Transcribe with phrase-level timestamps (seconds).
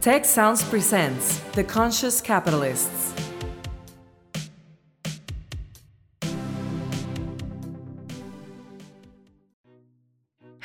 [0.00, 3.27] Tec Sounds presents The Conscious Capitalists.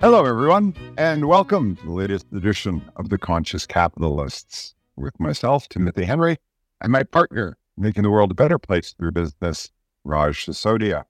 [0.00, 6.04] Hello, everyone, and welcome to the latest edition of The Conscious Capitalists with myself, Timothy
[6.04, 6.36] Henry,
[6.80, 9.70] and my partner, making the world a better place through business,
[10.04, 11.04] Raj Sisodia.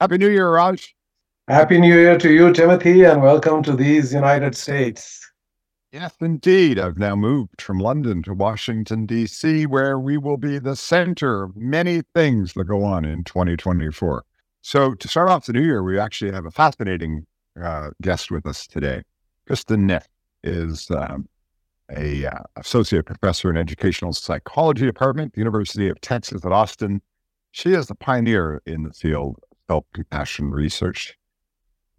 [0.00, 0.94] Happy New Year, Raj.
[1.48, 5.28] Happy New Year to you, Timothy, and welcome to these United States.
[5.92, 6.78] Yes, indeed.
[6.78, 11.56] I've now moved from London to Washington, D.C., where we will be the center of
[11.56, 14.24] many things that go on in 2024.
[14.62, 17.26] So, to start off the new year, we actually have a fascinating
[17.60, 19.02] uh, guest with us today.
[19.48, 20.06] Kristin Neff
[20.44, 21.28] is um,
[21.96, 27.00] a uh, associate professor in educational psychology department, the University of Texas at Austin.
[27.52, 31.16] She is a pioneer in the field of self-compassion research,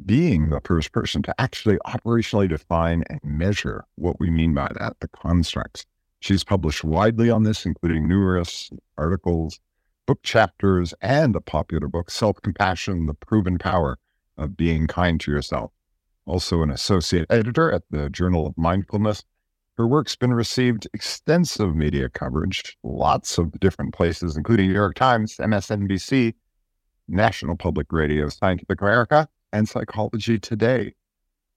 [0.05, 4.97] being the first person to actually operationally define and measure what we mean by that,
[4.99, 5.85] the constructs.
[6.19, 9.59] She's published widely on this, including numerous articles,
[10.05, 13.97] book chapters, and a popular book, Self Compassion The Proven Power
[14.37, 15.71] of being kind to yourself.
[16.25, 19.23] Also, an associate editor at the Journal of Mindfulness.
[19.77, 25.37] Her work's been received extensive media coverage, lots of different places, including New York Times,
[25.37, 26.33] MSNBC,
[27.07, 30.93] National Public Radio, Scientific America, and Psychology Today.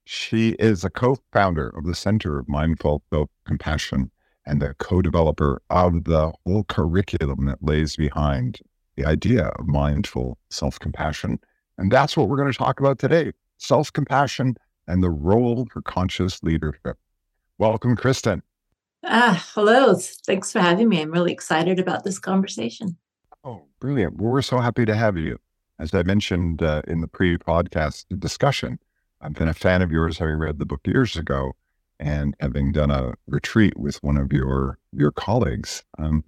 [0.05, 4.11] She is a co founder of the Center of Mindful Self Compassion
[4.45, 8.59] and the co developer of the whole curriculum that lays behind
[8.95, 11.39] the idea of mindful self compassion.
[11.77, 14.55] And that's what we're going to talk about today self compassion
[14.87, 16.97] and the role for conscious leadership.
[17.57, 18.41] Welcome, Kristin.
[19.03, 19.95] Ah, hello.
[20.25, 21.01] Thanks for having me.
[21.01, 22.97] I'm really excited about this conversation.
[23.43, 24.17] Oh, brilliant.
[24.17, 25.37] Well, we're so happy to have you.
[25.79, 28.79] As I mentioned uh, in the pre podcast discussion,
[29.21, 31.53] I've been a fan of yours, having read the book years ago
[31.99, 35.83] and having done a retreat with one of your your colleagues.
[35.97, 36.23] Um,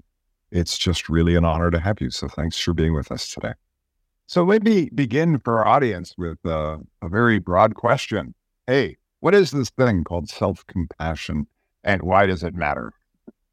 [0.52, 2.10] it's just really an honor to have you.
[2.10, 3.54] So thanks for being with us today.
[4.28, 8.34] So let me begin for our audience with uh, a very broad question.
[8.66, 11.48] Hey, what is this thing called self compassion
[11.84, 12.94] and why does it matter?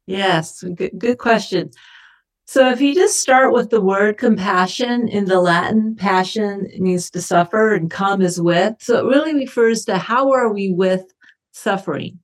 [0.05, 1.71] Yes, good, good question.
[2.47, 7.21] So if you just start with the word compassion in the Latin, passion means to
[7.21, 8.75] suffer and come is with.
[8.79, 11.11] So it really refers to how are we with
[11.55, 12.19] suffering?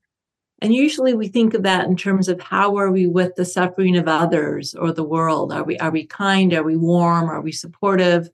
[0.61, 3.97] And usually we think of that in terms of how are we with the suffering
[3.97, 5.51] of others or the world?
[5.51, 6.53] Are we are we kind?
[6.53, 7.29] Are we warm?
[7.29, 8.29] Are we supportive?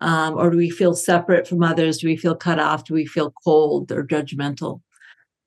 [0.00, 1.98] Um, or do we feel separate from others?
[1.98, 2.84] Do we feel cut off?
[2.84, 4.80] Do we feel cold or judgmental?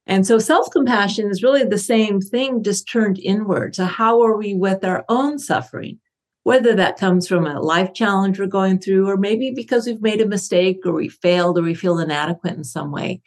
[0.06, 3.76] And so self compassion is really the same thing, just turned inward.
[3.76, 6.00] So, how are we with our own suffering?
[6.44, 10.22] Whether that comes from a life challenge we're going through, or maybe because we've made
[10.22, 13.22] a mistake or we failed or we feel inadequate in some way.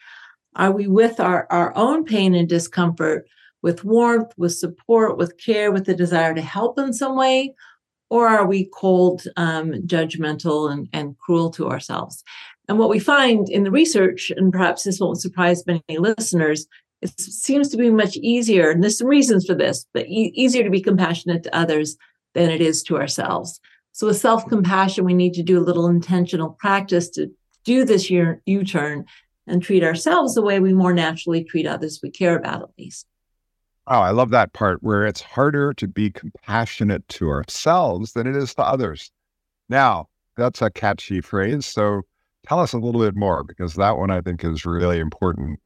[0.57, 3.29] Are we with our, our own pain and discomfort
[3.63, 7.55] with warmth, with support, with care, with the desire to help in some way?
[8.09, 12.23] Or are we cold, um, judgmental, and, and cruel to ourselves?
[12.69, 16.67] And what we find in the research, and perhaps this won't surprise many listeners,
[17.03, 20.65] it seems to be much easier, and there's some reasons for this, but e- easier
[20.65, 21.97] to be compassionate to others
[22.35, 23.61] than it is to ourselves.
[23.93, 27.31] So, with self compassion, we need to do a little intentional practice to
[27.65, 29.05] do this U turn
[29.47, 33.07] and treat ourselves the way we more naturally treat others we care about, at least.
[33.89, 38.35] Oh, I love that part where it's harder to be compassionate to ourselves than it
[38.35, 39.13] is to others.
[39.69, 41.67] Now, that's a catchy phrase.
[41.67, 42.03] So
[42.47, 45.61] tell us a little bit more because that one I think is really important.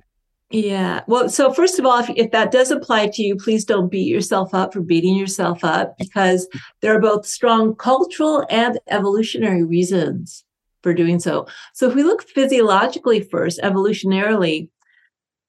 [0.51, 1.03] Yeah.
[1.07, 4.09] Well, so first of all, if, if that does apply to you, please don't beat
[4.09, 6.49] yourself up for beating yourself up because
[6.81, 10.45] there are both strong cultural and evolutionary reasons
[10.83, 11.47] for doing so.
[11.75, 14.69] So if we look physiologically first, evolutionarily,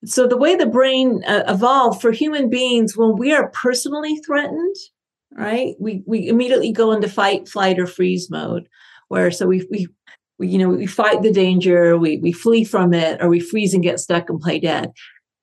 [0.04, 4.76] so the way the brain uh, evolved for human beings, when we are personally threatened,
[5.38, 8.68] right, we we immediately go into fight, flight, or freeze mode,
[9.10, 9.88] where so we we,
[10.40, 13.76] we you know we fight the danger, we we flee from it, or we freeze
[13.76, 14.92] and get stuck and play dead.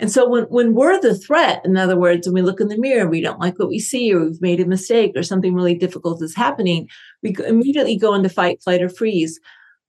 [0.00, 2.78] And so when, when we're the threat, in other words, when we look in the
[2.78, 5.74] mirror, we don't like what we see, or we've made a mistake, or something really
[5.74, 6.88] difficult is happening,
[7.22, 9.40] we immediately go into fight, flight, or freeze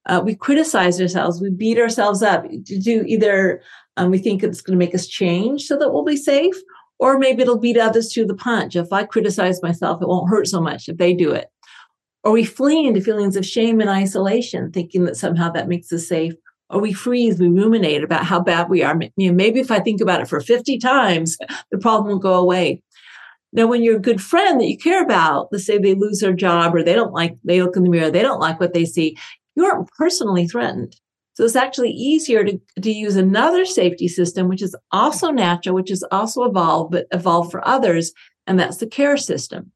[0.05, 3.61] uh, we criticize ourselves, we beat ourselves up to do either
[3.99, 6.55] um, we think it's going to make us change so that we'll be safe,
[6.99, 8.75] Or maybe it'll beat others to the punch.
[8.75, 11.47] If I criticize myself, it won't hurt so much if they do it.
[12.23, 16.07] Or we flee into feelings of shame and isolation, thinking that somehow that makes us
[16.07, 16.33] safe.
[16.69, 18.97] Or we freeze, we ruminate about how bad we are.
[19.17, 21.37] You know, maybe if I think about it for 50 times,
[21.71, 22.81] the problem will go away.
[23.51, 26.33] Now, when you're a good friend that you care about, let's say they lose their
[26.33, 28.85] job or they don't like, they look in the mirror, they don't like what they
[28.85, 29.17] see,
[29.55, 30.95] you aren't personally threatened.
[31.33, 35.91] So it's actually easier to, to use another safety system, which is also natural, which
[35.91, 38.11] is also evolved, but evolved for others,
[38.45, 39.71] and that's the care system.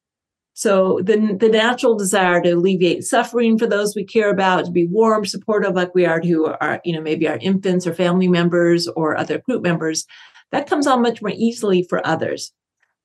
[0.56, 4.86] So the, the natural desire to alleviate suffering for those we care about, to be
[4.86, 8.88] warm, supportive, like we are to our, you know, maybe our infants or family members
[8.90, 10.06] or other group members,
[10.52, 12.52] that comes on much more easily for others.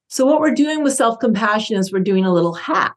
[0.09, 2.97] So what we're doing with self-compassion is we're doing a little hack.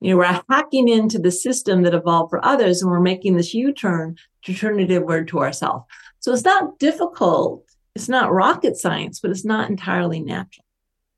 [0.00, 3.54] You know, we're hacking into the system that evolved for others, and we're making this
[3.54, 5.84] U-turn to turn it inward to ourselves.
[6.20, 7.64] So it's not difficult.
[7.94, 10.64] It's not rocket science, but it's not entirely natural.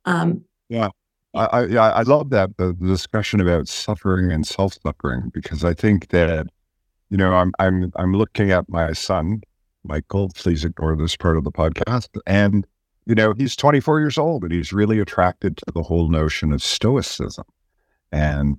[0.04, 0.88] Um, yeah.
[1.34, 6.08] I, I, I love that the, the discussion about suffering and self-suffering because I think
[6.08, 6.46] that
[7.10, 9.42] you know I'm I'm I'm looking at my son
[9.84, 10.30] Michael.
[10.34, 12.66] Please ignore this part of the podcast, and
[13.08, 16.62] you know, he's 24 years old and he's really attracted to the whole notion of
[16.62, 17.46] stoicism.
[18.12, 18.58] And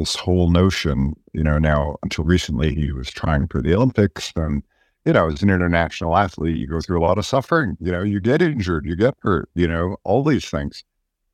[0.00, 4.62] this whole notion, you know, now until recently he was trying for the Olympics and,
[5.04, 7.76] you know, as an international athlete, you go through a lot of suffering.
[7.80, 10.82] You know, you get injured, you get hurt, you know, all these things.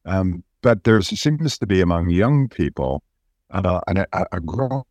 [0.04, 3.04] Um, but there seems to be among young people
[3.50, 4.82] uh, a, a growing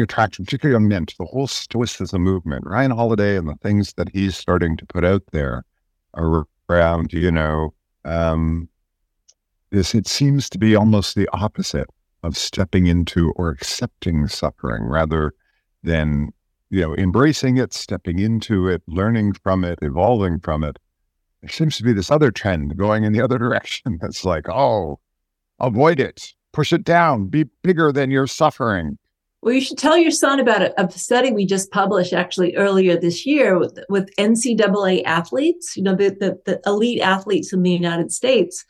[0.00, 2.66] attraction, particularly young men, to the whole stoicism movement.
[2.66, 5.64] Ryan Holiday and the things that he's starting to put out there
[6.14, 7.74] around, you know,
[8.04, 8.68] um,
[9.70, 11.88] this it seems to be almost the opposite
[12.22, 15.34] of stepping into or accepting suffering rather
[15.82, 16.30] than
[16.70, 20.78] you know embracing it stepping into it learning from it evolving from it
[21.40, 24.98] there seems to be this other trend going in the other direction that's like oh
[25.60, 28.98] avoid it push it down be bigger than your suffering
[29.40, 32.98] well, you should tell your son about a, a, study we just published actually earlier
[32.98, 37.70] this year with, with NCAA athletes, you know, the, the, the elite athletes in the
[37.70, 38.64] United States.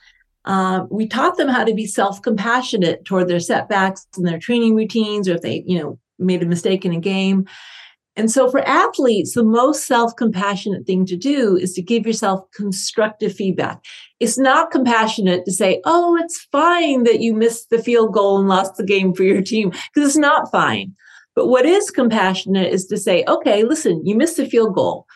[0.49, 4.75] Uh, we taught them how to be self compassionate toward their setbacks and their training
[4.75, 7.47] routines, or if they, you know, made a mistake in a game.
[8.17, 12.41] And so for athletes, the most self compassionate thing to do is to give yourself
[12.53, 13.85] constructive feedback.
[14.21, 18.49] It's not compassionate to say, oh, it's fine that you missed the field goal and
[18.49, 20.97] lost the game for your team, because it's not fine.
[21.37, 25.07] But what is compassionate is to say, okay, listen, you missed the field goal.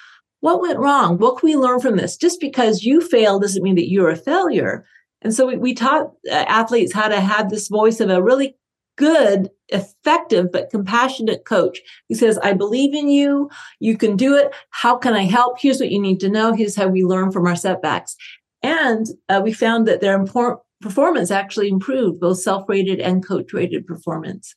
[0.40, 1.16] What went wrong?
[1.18, 2.16] What can we learn from this?
[2.18, 4.84] Just because you failed doesn't mean that you're a failure.
[5.22, 8.56] And so we, we taught uh, athletes how to have this voice of a really
[8.96, 13.48] good, effective, but compassionate coach who says, I believe in you.
[13.80, 14.52] You can do it.
[14.70, 15.58] How can I help?
[15.58, 16.52] Here's what you need to know.
[16.52, 18.16] Here's how we learn from our setbacks.
[18.62, 20.22] And uh, we found that their
[20.80, 24.54] performance actually improved, both self rated and coach rated performance.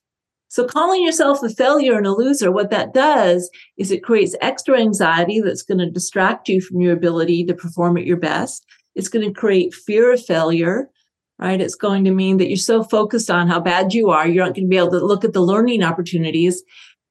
[0.47, 4.79] So, calling yourself a failure and a loser, what that does is it creates extra
[4.79, 8.65] anxiety that's going to distract you from your ability to perform at your best.
[8.95, 10.89] It's going to create fear of failure
[11.39, 11.59] right?
[11.59, 14.55] It's going to mean that you're so focused on how bad you are, you're not
[14.55, 16.63] going to be able to look at the learning opportunities.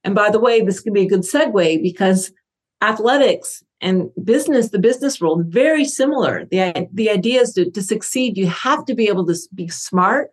[0.03, 2.31] And by the way, this can be a good segue because
[2.81, 6.45] athletics and business, the business world, very similar.
[6.49, 10.29] The, the idea is to, to succeed, you have to be able to be smart,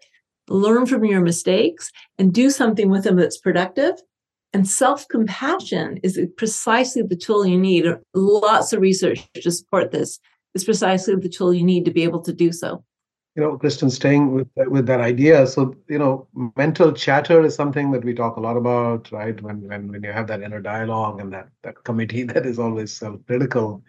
[0.48, 3.94] learn from your mistakes, and do something with them that's productive.
[4.54, 7.86] And self compassion is precisely the tool you need.
[8.14, 10.20] Lots of research to support this.
[10.54, 12.84] Is precisely the tool you need to be able to do so
[13.34, 15.46] you know, Kristin, staying with with that idea.
[15.46, 19.40] So, you know, mental chatter is something that we talk a lot about, right?
[19.40, 22.92] When when when you have that inner dialogue and that that committee that is always
[22.92, 23.82] self-critical,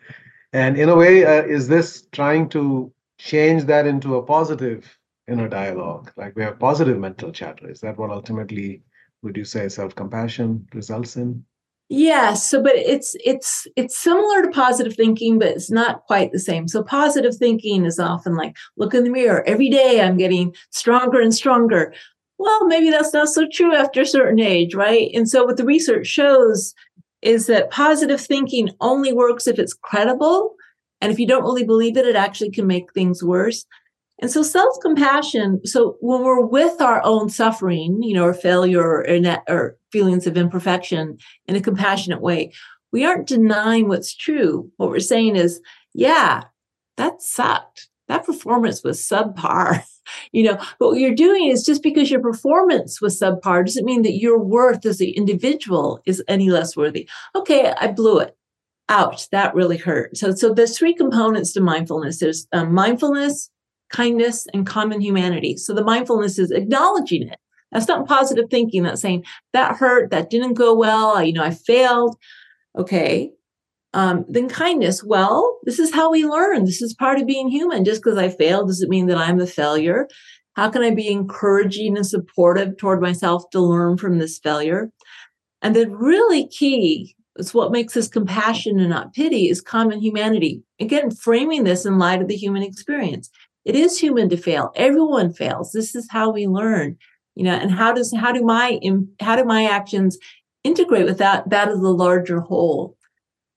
[0.54, 5.50] and in a way, uh, is this trying to change that into a positive inner
[5.50, 6.12] dialogue?
[6.16, 7.70] Like we have positive mental chatter.
[7.70, 8.84] Is that what ultimately
[9.24, 11.46] would you say self-compassion results in?
[11.96, 16.40] Yes, so but it's it's it's similar to positive thinking, but it's not quite the
[16.40, 16.68] same.
[16.68, 20.02] So positive thinking is often like, look in the mirror every day.
[20.02, 21.94] I'm getting stronger and stronger.
[22.40, 25.12] Well, maybe that's not so true after a certain age, right?
[25.14, 26.74] And so what the research shows
[27.22, 30.56] is that positive thinking only works if it's credible,
[31.00, 33.68] and if you don't really believe it, it actually can make things worse.
[34.24, 38.82] And so self compassion, so when we're with our own suffering, you know, or failure
[38.82, 39.06] or,
[39.50, 42.54] or feelings of imperfection in a compassionate way,
[42.94, 44.72] we aren't denying what's true.
[44.78, 45.60] What we're saying is,
[45.94, 46.44] yeah,
[46.96, 47.90] that sucked.
[48.08, 49.84] That performance was subpar.
[50.32, 54.04] you know, but what you're doing is just because your performance was subpar doesn't mean
[54.04, 57.10] that your worth as an individual is any less worthy.
[57.36, 58.38] Okay, I blew it.
[58.88, 60.16] Ouch, that really hurt.
[60.16, 62.20] So, so there's three components to mindfulness.
[62.20, 63.50] There's um, mindfulness,
[63.94, 65.56] kindness, and common humanity.
[65.56, 67.40] So the mindfulness is acknowledging it.
[67.72, 68.84] That's not positive thinking.
[68.84, 69.24] That's saying
[69.54, 71.24] that hurt, that didn't go well.
[71.24, 72.18] You know, I failed.
[72.78, 73.32] Okay.
[73.94, 75.04] Um, then kindness.
[75.04, 76.66] Well, this is how we learn.
[76.66, 77.86] This is part of being human.
[77.86, 80.08] Just because I failed doesn't mean that I'm a failure.
[80.56, 84.92] How can I be encouraging and supportive toward myself to learn from this failure?
[85.62, 90.64] And then, really key is what makes us compassion and not pity is common humanity.
[90.80, 93.30] Again, framing this in light of the human experience.
[93.66, 94.72] It is human to fail.
[94.76, 95.72] Everyone fails.
[95.72, 96.98] This is how we learn.
[97.36, 98.80] You know, and how does how do my
[99.20, 100.18] how do my actions
[100.64, 102.98] integrate with that that of the larger whole?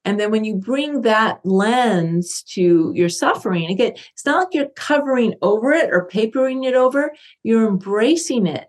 [0.06, 4.68] And then when you bring that lens to your suffering, again, it's not like you're
[4.76, 8.68] covering over it or papering it over, you're embracing it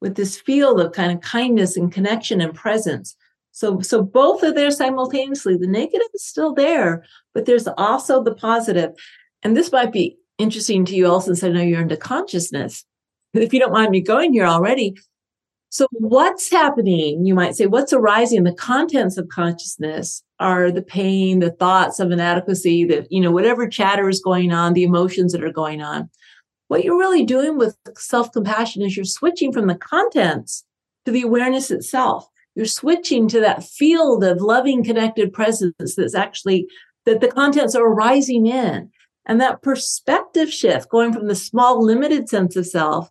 [0.00, 3.16] with this field of kind of kindness and connection and presence.
[3.50, 5.56] So, so both are there simultaneously.
[5.56, 7.04] The negative is still there,
[7.34, 8.92] but there's also the positive.
[9.42, 12.84] And this might be interesting to you all since I know you're into consciousness.
[13.34, 14.94] If you don't mind me going here already,
[15.72, 17.24] so, what's happening?
[17.24, 18.44] You might say, what's arising?
[18.44, 23.66] The contents of consciousness are the pain, the thoughts of inadequacy, the, you know, whatever
[23.66, 26.10] chatter is going on, the emotions that are going on.
[26.68, 30.62] What you're really doing with self compassion is you're switching from the contents
[31.06, 32.28] to the awareness itself.
[32.54, 36.66] You're switching to that field of loving, connected presence that's actually
[37.06, 38.90] that the contents are arising in.
[39.26, 43.10] And that perspective shift, going from the small, limited sense of self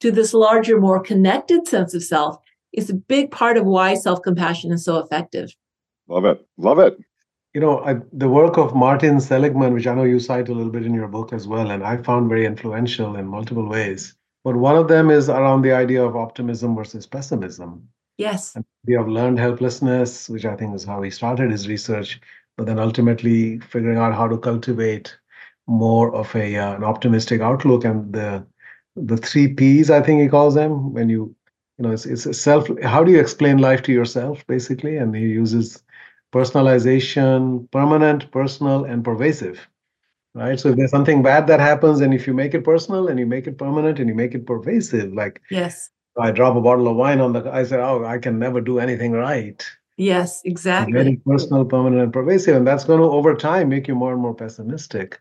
[0.00, 2.36] to this larger, more connected sense of self
[2.72, 5.54] is a big part of why self compassion is so effective.
[6.08, 6.46] Love it.
[6.56, 6.98] Love it.
[7.54, 10.72] You know, I, the work of Martin Seligman, which I know you cite a little
[10.72, 14.14] bit in your book as well, and I found very influential in multiple ways.
[14.42, 17.86] But one of them is around the idea of optimism versus pessimism.
[18.18, 18.56] Yes.
[18.56, 22.20] And we have learned helplessness, which I think is how he started his research,
[22.56, 25.16] but then ultimately figuring out how to cultivate
[25.66, 28.44] more of a uh, an optimistic outlook and the
[28.96, 31.34] the three P's, I think he calls them, when you,
[31.78, 34.98] you know, it's, it's a self, how do you explain life to yourself, basically?
[34.98, 35.82] And he uses
[36.30, 39.66] personalization, permanent, personal, and pervasive,
[40.34, 40.60] right?
[40.60, 43.24] So if there's something bad that happens, and if you make it personal and you
[43.26, 45.88] make it permanent and you make it pervasive, like, yes,
[46.18, 48.78] I drop a bottle of wine on the, I said oh, I can never do
[48.78, 49.64] anything right.
[49.96, 50.92] Yes, exactly.
[50.92, 52.56] Very personal, permanent, and pervasive.
[52.56, 55.18] And that's going to, over time, make you more and more pessimistic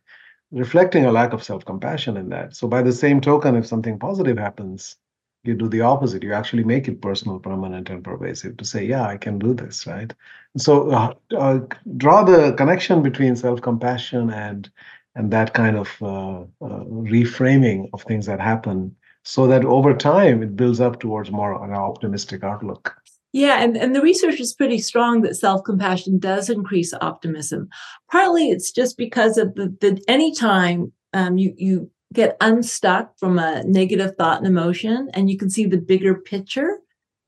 [0.52, 2.56] reflecting a lack of self compassion in that.
[2.56, 4.98] So, by the same token, if something positive happens,
[5.44, 6.24] you do the opposite.
[6.24, 9.88] You actually make it personal, permanent, and pervasive to say, yeah, I can do this,
[9.88, 10.14] right?
[10.58, 11.60] So, uh, uh,
[11.98, 14.70] draw the connection between self compassion and
[15.16, 20.42] and that kind of uh, uh, reframing of things that happen so that over time
[20.42, 22.96] it builds up towards more an optimistic outlook
[23.34, 27.70] yeah, and, and the research is pretty strong that self compassion does increase optimism.
[28.12, 33.64] Partly it's just because of the, the anytime um, you you get unstuck from a
[33.64, 36.80] negative thought and emotion, and you can see the bigger picture.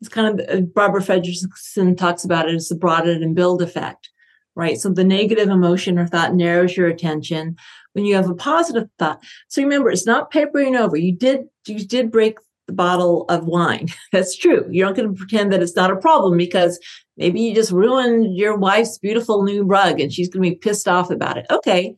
[0.01, 4.09] It's kind of uh, Barbara Fredrickson talks about it as the broaden and build effect,
[4.55, 4.77] right?
[4.77, 7.55] So the negative emotion or thought narrows your attention
[7.93, 9.23] when you have a positive thought.
[9.47, 10.97] So remember, it's not papering over.
[10.97, 12.39] You did you did break
[12.73, 13.87] the bottle of wine.
[14.11, 14.67] That's true.
[14.71, 16.79] You're not going to pretend that it's not a problem because
[17.17, 20.87] maybe you just ruined your wife's beautiful new rug and she's going to be pissed
[20.87, 21.45] off about it.
[21.51, 21.95] Okay,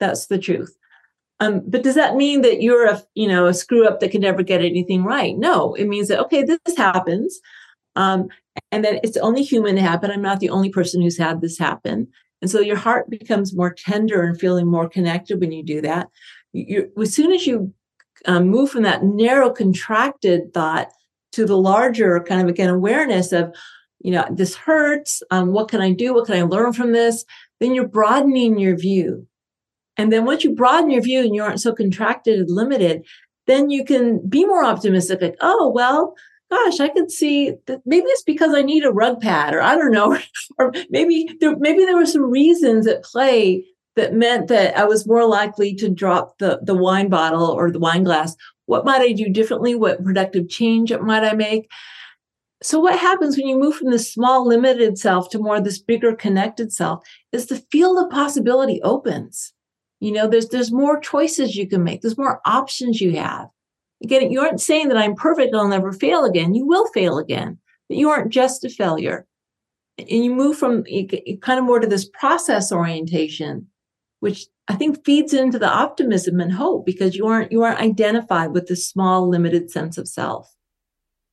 [0.00, 0.74] that's the truth.
[1.40, 4.22] Um, but does that mean that you're a you know a screw up that can
[4.22, 5.36] never get anything right?
[5.36, 7.38] No, it means that okay, this happens,
[7.94, 8.28] um,
[8.72, 10.10] and that it's only human to happen.
[10.10, 12.08] I'm not the only person who's had this happen,
[12.40, 16.08] and so your heart becomes more tender and feeling more connected when you do that.
[16.54, 17.74] You, as soon as you
[18.24, 20.88] um, move from that narrow, contracted thought
[21.32, 23.54] to the larger kind of again awareness of,
[24.00, 25.22] you know, this hurts.
[25.30, 26.14] Um, what can I do?
[26.14, 27.24] What can I learn from this?
[27.60, 29.26] Then you're broadening your view.
[29.96, 33.04] And then once you broaden your view and you aren't so contracted and limited,
[33.46, 35.22] then you can be more optimistic.
[35.22, 36.14] Like, oh, well,
[36.50, 39.76] gosh, I could see that maybe it's because I need a rug pad, or I
[39.76, 40.18] don't know,
[40.58, 43.64] or maybe there maybe there were some reasons at play
[43.96, 47.78] that meant that I was more likely to drop the, the wine bottle or the
[47.78, 48.36] wine glass.
[48.66, 49.74] What might I do differently?
[49.74, 51.68] What productive change might I make?
[52.62, 56.14] So, what happens when you move from this small, limited self to more this bigger,
[56.14, 59.52] connected self is the field of possibility opens.
[60.00, 62.02] You know, there's there's more choices you can make.
[62.02, 63.48] There's more options you have.
[64.02, 65.54] Again, you aren't saying that I'm perfect.
[65.54, 66.54] I'll never fail again.
[66.54, 67.58] You will fail again.
[67.88, 69.26] But you aren't just a failure.
[69.98, 70.84] And you move from
[71.40, 73.66] kind of more to this process orientation
[74.20, 78.52] which I think feeds into the optimism and hope because you aren't you aren't identified
[78.52, 80.54] with this small limited sense of self.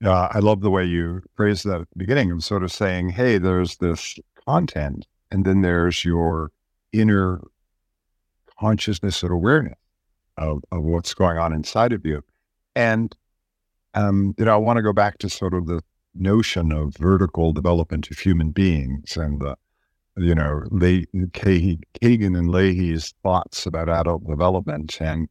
[0.02, 3.10] Yeah, I love the way you phrased that at the beginning of sort of saying,
[3.10, 6.52] hey, there's this content, and then there's your
[6.92, 7.42] inner
[8.60, 9.78] consciousness and awareness.
[10.38, 12.24] of, of what's going on inside of you.
[12.76, 13.16] And,
[13.94, 15.82] um, you know, I want to go back to sort of the
[16.16, 19.56] notion of vertical development of human beings and the,
[20.18, 20.64] you know,
[21.34, 24.98] Kegan and Lahey's thoughts about adult development.
[25.02, 25.28] And,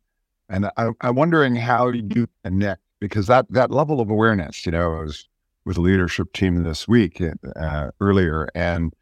[0.49, 4.95] and I, I'm wondering how you connect because that, that level of awareness, you know,
[4.95, 5.29] I was
[5.65, 7.23] with a leadership team this week
[7.57, 8.93] uh, earlier, and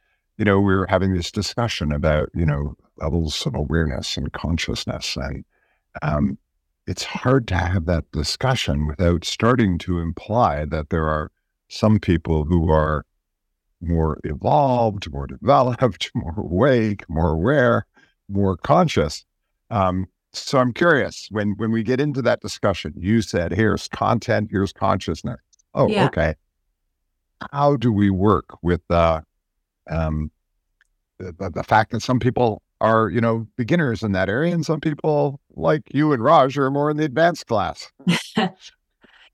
[0.40, 5.14] you know, we were having this discussion about, you know, levels of awareness and consciousness.
[5.14, 5.44] And
[6.00, 6.38] um,
[6.86, 11.30] it's hard to have that discussion without starting to imply that there are
[11.68, 13.04] some people who are
[13.80, 17.86] more evolved, more developed, more awake, more aware,
[18.28, 19.24] more conscious.
[19.70, 24.48] Um, so I'm curious when when we get into that discussion, you said here's content,
[24.50, 25.40] here's consciousness.
[25.74, 26.06] Oh, yeah.
[26.06, 26.34] okay.
[27.52, 29.22] How do we work with uh,
[29.88, 30.30] um,
[31.18, 34.80] the, the fact that some people are, you know, beginners in that area, and some
[34.80, 37.90] people like you and Raj are more in the advanced class.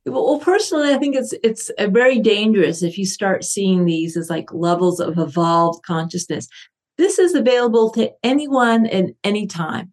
[0.06, 4.52] well, personally, I think it's it's very dangerous if you start seeing these as like
[4.52, 6.48] levels of evolved consciousness.
[6.96, 9.92] This is available to anyone at any time.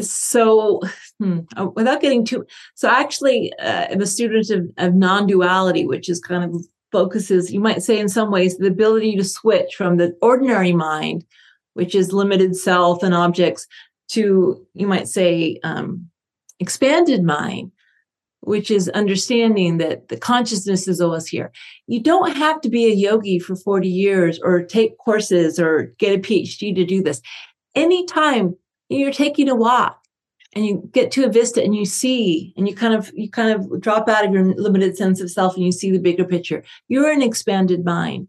[0.00, 0.80] So,
[1.18, 6.08] hmm, uh, without getting too, so actually, uh, I'm a student of, of non-duality, which
[6.08, 9.96] is kind of focuses, you might say, in some ways, the ability to switch from
[9.96, 11.24] the ordinary mind,
[11.74, 13.66] which is limited self and objects,
[14.10, 16.08] to, you might say, um,
[16.58, 17.72] expanded mind,
[18.42, 21.52] which is understanding that the consciousness is always here.
[21.86, 26.18] You don't have to be a yogi for 40 years or take courses or get
[26.18, 27.20] a PhD to do this.
[27.74, 28.56] Anytime
[28.88, 30.00] you're taking a walk,
[30.54, 33.52] and you get to a vista and you see and you kind of you kind
[33.52, 36.64] of drop out of your limited sense of self and you see the bigger picture
[36.88, 38.26] you're an expanded mind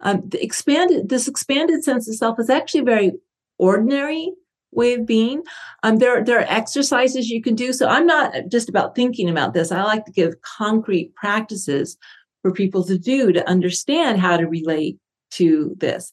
[0.00, 3.12] um, the expanded this expanded sense of self is actually very
[3.58, 4.32] ordinary
[4.74, 5.42] way of being
[5.82, 9.54] um, there, there are exercises you can do so i'm not just about thinking about
[9.54, 11.96] this i like to give concrete practices
[12.42, 14.98] for people to do to understand how to relate
[15.30, 16.12] to this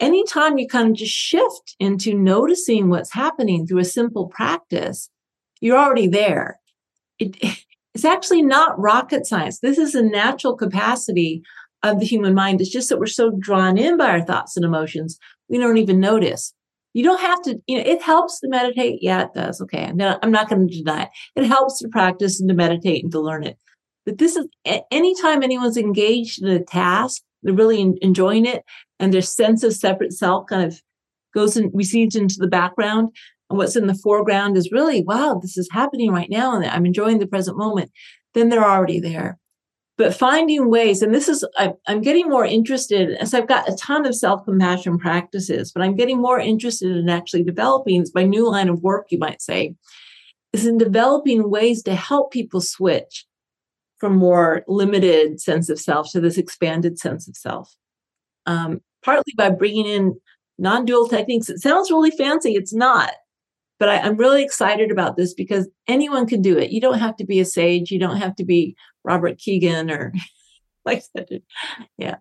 [0.00, 5.10] anytime you kind of just shift into noticing what's happening through a simple practice,
[5.60, 6.58] you're already there.
[7.18, 7.36] It,
[7.94, 9.60] it's actually not rocket science.
[9.60, 11.42] This is a natural capacity
[11.82, 12.60] of the human mind.
[12.60, 16.00] It's just that we're so drawn in by our thoughts and emotions, we don't even
[16.00, 16.52] notice.
[16.92, 18.98] You don't have to, you know, it helps to meditate.
[19.00, 19.60] Yeah, it does.
[19.60, 19.84] Okay.
[19.84, 21.10] I'm not, I'm not going to deny it.
[21.36, 23.58] It helps to practice and to meditate and to learn it.
[24.04, 24.46] But this is
[24.90, 28.64] anytime anyone's engaged in a task, they're really enjoying it
[28.98, 30.80] and their sense of separate self kind of
[31.34, 33.08] goes and recedes into the background
[33.48, 36.86] and what's in the foreground is really wow this is happening right now and i'm
[36.86, 37.90] enjoying the present moment
[38.34, 39.38] then they're already there
[40.00, 43.76] but finding ways and this is I, i'm getting more interested as i've got a
[43.76, 48.68] ton of self-compassion practices but i'm getting more interested in actually developing my new line
[48.68, 49.74] of work you might say
[50.52, 53.26] is in developing ways to help people switch
[53.98, 57.76] from more limited sense of self to this expanded sense of self
[58.46, 60.18] um, partly by bringing in
[60.58, 61.48] non-dual techniques.
[61.48, 62.54] It sounds really fancy.
[62.54, 63.12] It's not.
[63.78, 66.70] But I, I'm really excited about this because anyone can do it.
[66.70, 67.90] You don't have to be a sage.
[67.90, 70.12] You don't have to be Robert Kegan or
[70.84, 71.28] like that.
[71.96, 72.16] Yeah.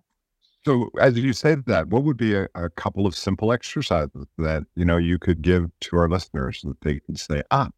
[0.65, 4.63] So as you say that, what would be a, a, couple of simple exercises that
[4.75, 7.69] you know you could give to our listeners that they can say, ah,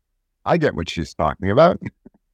[0.46, 1.80] I get what she's talking about.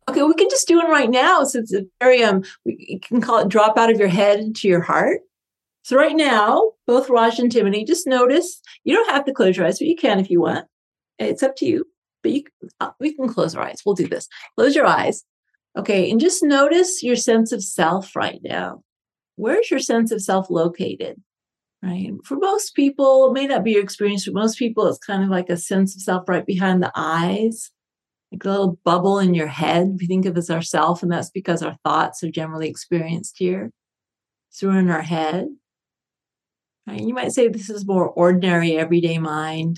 [0.09, 1.43] Okay, we can just do it right now.
[1.43, 4.67] So it's a very um we can call it drop out of your head into
[4.67, 5.19] your heart.
[5.83, 9.65] So right now, both Raj and Timothy, just notice you don't have to close your
[9.65, 10.65] eyes, but you can if you want.
[11.19, 11.85] It's up to you.
[12.23, 12.43] But you,
[12.79, 13.81] uh, we can close our eyes.
[13.85, 14.27] We'll do this.
[14.57, 15.23] Close your eyes.
[15.77, 18.81] Okay, and just notice your sense of self right now.
[19.35, 21.21] Where's your sense of self located?
[21.83, 22.11] Right.
[22.23, 24.25] For most people, it may not be your experience.
[24.25, 27.69] For most people, it's kind of like a sense of self right behind the eyes,
[28.31, 29.97] like a little bubble in your head.
[29.99, 33.71] We think of as ourself, and that's because our thoughts are generally experienced here.
[34.49, 35.45] So we're in our head.
[36.87, 37.01] Right?
[37.01, 39.77] You might say this is more ordinary, everyday mind.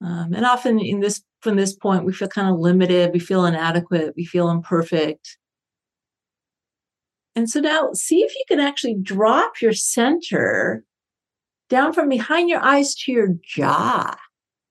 [0.00, 3.46] Um, and often in this from this point, we feel kind of limited, we feel
[3.46, 5.38] inadequate, we feel imperfect.
[7.34, 10.84] And so now see if you can actually drop your center
[11.68, 14.16] down from behind your eyes to your jaw.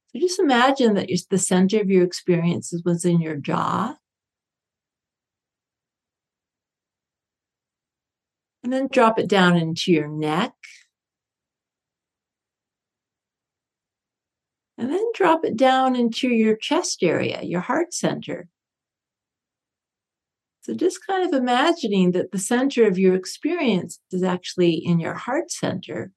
[0.09, 3.95] So just imagine that the center of your experiences was in your jaw.
[8.63, 10.53] And then drop it down into your neck.
[14.79, 18.47] And then drop it down into your chest area, your heart center.
[20.61, 25.15] So just kind of imagining that the center of your experience is actually in your
[25.15, 26.13] heart center.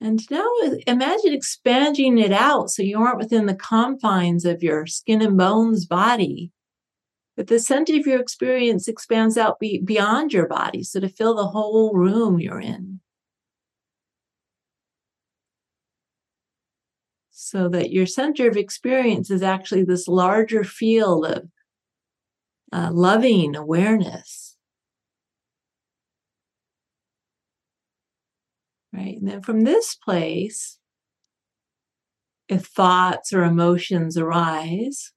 [0.00, 0.48] And now
[0.88, 5.86] imagine expanding it out so you aren't within the confines of your skin and bones
[5.86, 6.50] body.
[7.36, 11.36] But the center of your experience expands out be, beyond your body, so to fill
[11.36, 12.93] the whole room you're in.
[17.54, 21.48] So that your center of experience is actually this larger field of
[22.72, 24.56] uh, loving awareness.
[28.92, 29.18] Right.
[29.18, 30.80] And then from this place,
[32.48, 35.12] if thoughts or emotions arise,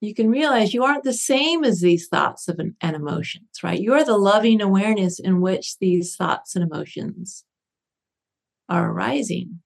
[0.00, 3.80] you can realize you aren't the same as these thoughts and emotions, right?
[3.80, 7.44] You're the loving awareness in which these thoughts and emotions
[8.68, 9.60] are arising.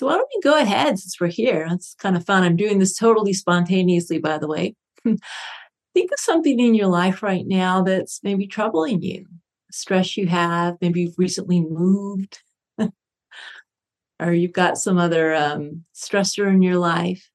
[0.00, 1.68] So why don't we go ahead since we're here?
[1.70, 2.42] It's kind of fun.
[2.42, 4.74] I'm doing this totally spontaneously, by the way.
[5.04, 5.20] Think
[6.10, 9.26] of something in your life right now that's maybe troubling you,
[9.70, 10.78] stress you have.
[10.80, 12.38] Maybe you've recently moved,
[14.18, 17.30] or you've got some other um, stressor in your life.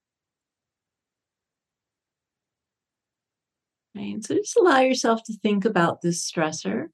[3.94, 4.26] Right.
[4.26, 6.88] So just allow yourself to think about this stressor.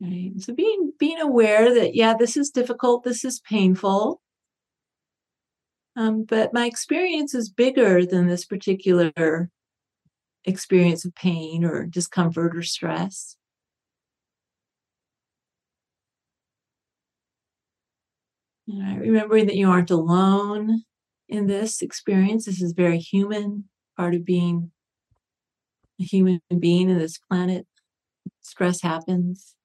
[0.00, 0.32] Right.
[0.38, 4.20] So being being aware that yeah, this is difficult, this is painful.
[5.96, 9.50] Um, but my experience is bigger than this particular
[10.44, 13.36] experience of pain or discomfort or stress.
[18.66, 20.82] Remembering that you aren't alone
[21.28, 22.44] in this experience.
[22.44, 24.70] This is very human, part of being
[26.00, 27.66] a human being in this planet.
[28.42, 29.56] Stress happens,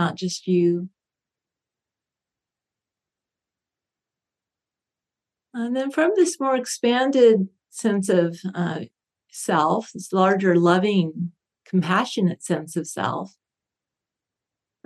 [0.00, 0.88] not just you.
[5.52, 8.80] And then from this more expanded sense of uh,
[9.30, 11.32] self, this larger, loving,
[11.66, 13.34] compassionate sense of self,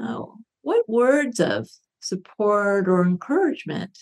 [0.01, 1.69] oh, what words of
[2.01, 3.97] support or encouragement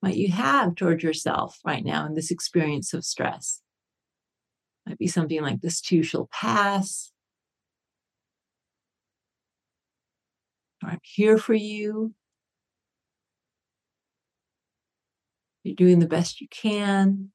[0.00, 3.60] might you have toward yourself right now in this experience of stress?
[4.86, 7.12] Might be something like this too shall pass.
[10.86, 12.14] I'm here for you.
[15.62, 17.30] You're doing the best you can.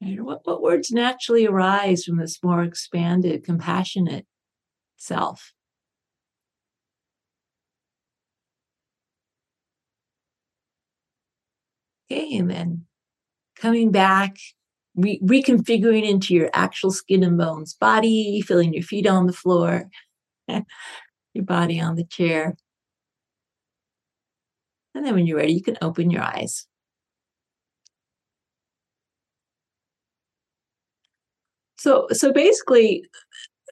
[0.00, 4.26] And what, what words naturally arise from this more expanded, compassionate
[4.96, 5.54] self?
[12.10, 12.84] Okay, and then
[13.56, 14.36] coming back,
[14.96, 19.88] re- reconfiguring into your actual skin and bones body, feeling your feet on the floor,
[20.48, 22.56] your body on the chair.
[24.94, 26.66] And then when you're ready, you can open your eyes.
[31.76, 33.04] So, so basically,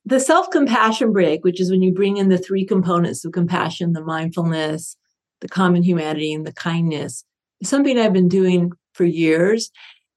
[0.05, 3.93] the self compassion break, which is when you bring in the three components of compassion
[3.93, 4.97] the mindfulness,
[5.41, 7.25] the common humanity, and the kindness
[7.61, 9.71] is something I've been doing for years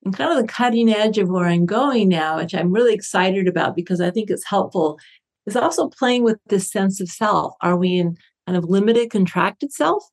[0.06, 3.48] and kind of the cutting edge of where I'm going now, which I'm really excited
[3.48, 5.00] about because I think it's helpful,
[5.46, 7.56] is also playing with this sense of self.
[7.62, 10.04] Are we in kind of limited, contracted self?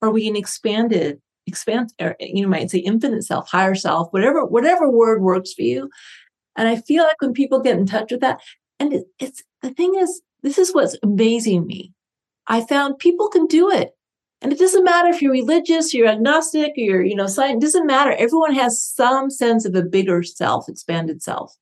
[0.00, 4.44] Or are we in expanded, expand, or you might say infinite self, higher self, whatever,
[4.44, 5.90] whatever word works for you.
[6.56, 8.40] And I feel like when people get in touch with that,
[8.78, 11.92] and it, it's the thing is, this is what's amazing me.
[12.46, 13.90] I found people can do it.
[14.40, 17.86] And it doesn't matter if you're religious, you're agnostic, you're, you know, science, it doesn't
[17.86, 18.12] matter.
[18.12, 21.56] Everyone has some sense of a bigger self, expanded self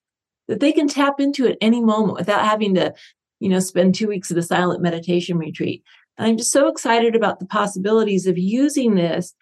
[0.48, 2.94] that they can tap into at any moment without having to,
[3.40, 5.82] you know, spend two weeks at a silent meditation retreat.
[6.18, 9.34] And I'm just so excited about the possibilities of using this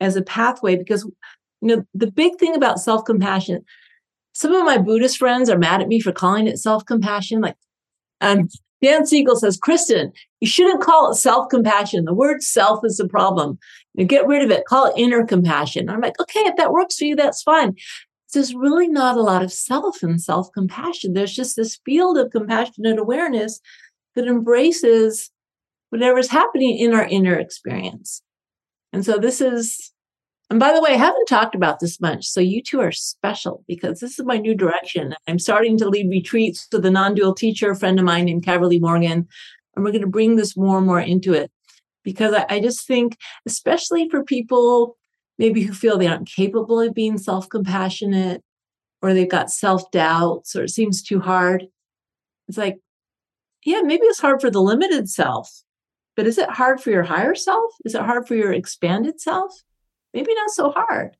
[0.00, 1.04] as a pathway because,
[1.60, 3.64] you know, the big thing about self compassion,
[4.32, 7.40] some of my Buddhist friends are mad at me for calling it self compassion.
[7.40, 7.56] Like,
[8.20, 8.48] um,
[8.82, 12.04] Dan Siegel says, Kristin, you shouldn't call it self compassion.
[12.04, 13.58] The word self is the problem.
[13.94, 14.66] You get rid of it.
[14.66, 15.88] Call it inner compassion.
[15.88, 17.76] I'm like, okay, if that works for you, that's fine.
[18.32, 21.12] There's really not a lot of self and self compassion.
[21.12, 23.60] There's just this field of compassionate awareness
[24.14, 25.30] that embraces
[25.90, 28.22] whatever's happening in our inner experience.
[28.92, 29.92] And so this is
[30.52, 32.26] and by the way, I haven't talked about this much.
[32.26, 35.14] So you two are special because this is my new direction.
[35.26, 38.44] I'm starting to lead retreats to the non dual teacher, a friend of mine named
[38.44, 39.26] Caverly Morgan.
[39.74, 41.50] And we're going to bring this more and more into it
[42.04, 44.98] because I, I just think, especially for people
[45.38, 48.42] maybe who feel they aren't capable of being self compassionate
[49.00, 51.66] or they've got self doubts or it seems too hard.
[52.46, 52.76] It's like,
[53.64, 55.62] yeah, maybe it's hard for the limited self,
[56.14, 57.72] but is it hard for your higher self?
[57.86, 59.54] Is it hard for your expanded self?
[60.12, 61.16] Maybe not so hard.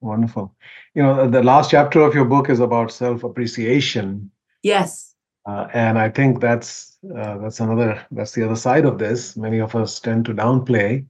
[0.00, 0.54] Wonderful.
[0.94, 4.30] You know, the last chapter of your book is about self appreciation.
[4.62, 5.14] Yes.
[5.46, 9.36] Uh, and I think that's uh, that's another that's the other side of this.
[9.36, 11.04] Many of us tend to downplay,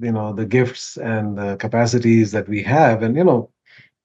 [0.00, 3.50] you know, the gifts and the capacities that we have, and you know,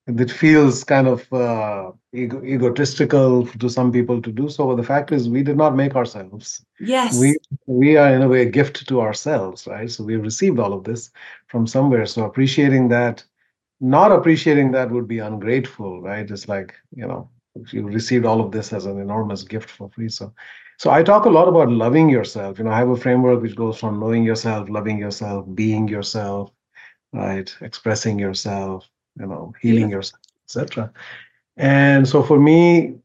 [0.07, 4.67] it feels kind of uh, ego- egotistical to some people to do so.
[4.67, 6.63] But the fact is, we did not make ourselves.
[6.79, 7.19] Yes.
[7.19, 9.89] We we are in a way a gift to ourselves, right?
[9.89, 11.11] So we've received all of this
[11.49, 12.05] from somewhere.
[12.05, 13.23] So appreciating that,
[13.81, 16.29] not appreciating that would be ungrateful, right?
[16.29, 17.29] It's like you know
[17.71, 20.09] you received all of this as an enormous gift for free.
[20.09, 20.33] So
[20.77, 22.57] so I talk a lot about loving yourself.
[22.57, 26.51] You know, I have a framework which goes from knowing yourself, loving yourself, being yourself,
[27.13, 29.97] right, expressing yourself you know, healing yeah.
[29.97, 30.91] yourself, etc.
[31.57, 32.95] And so for me,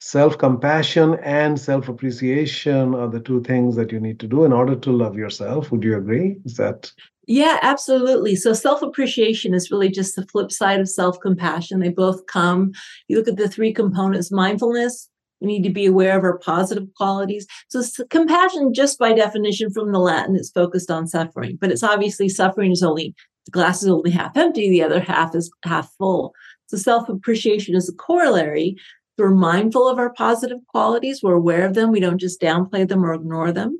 [0.00, 4.90] self-compassion and self-appreciation are the two things that you need to do in order to
[4.90, 5.70] love yourself.
[5.70, 6.38] Would you agree?
[6.44, 6.92] Is that
[7.26, 8.34] yeah, absolutely.
[8.34, 11.80] So self appreciation is really just the flip side of self compassion.
[11.80, 12.72] They both come.
[13.08, 15.08] You look at the three components mindfulness,
[15.40, 17.46] we need to be aware of our positive qualities.
[17.68, 22.28] So compassion, just by definition from the Latin, is focused on suffering, but it's obviously
[22.28, 23.14] suffering is only
[23.46, 26.32] the glass is only half empty, the other half is half full.
[26.66, 28.76] So self appreciation is a corollary.
[29.18, 33.04] We're mindful of our positive qualities, we're aware of them, we don't just downplay them
[33.04, 33.78] or ignore them.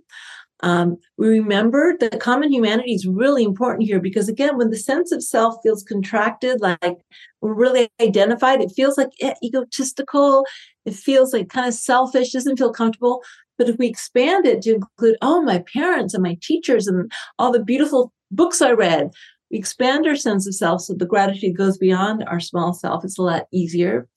[0.62, 5.10] Um, we remember that common humanity is really important here because, again, when the sense
[5.10, 6.98] of self feels contracted, like
[7.40, 9.10] we're really identified, it feels like
[9.42, 10.44] egotistical,
[10.84, 13.22] it feels like kind of selfish, doesn't feel comfortable.
[13.58, 17.52] But if we expand it to include, oh, my parents and my teachers and all
[17.52, 19.10] the beautiful books I read,
[19.50, 23.04] we expand our sense of self so the gratitude goes beyond our small self.
[23.04, 24.08] It's a lot easier.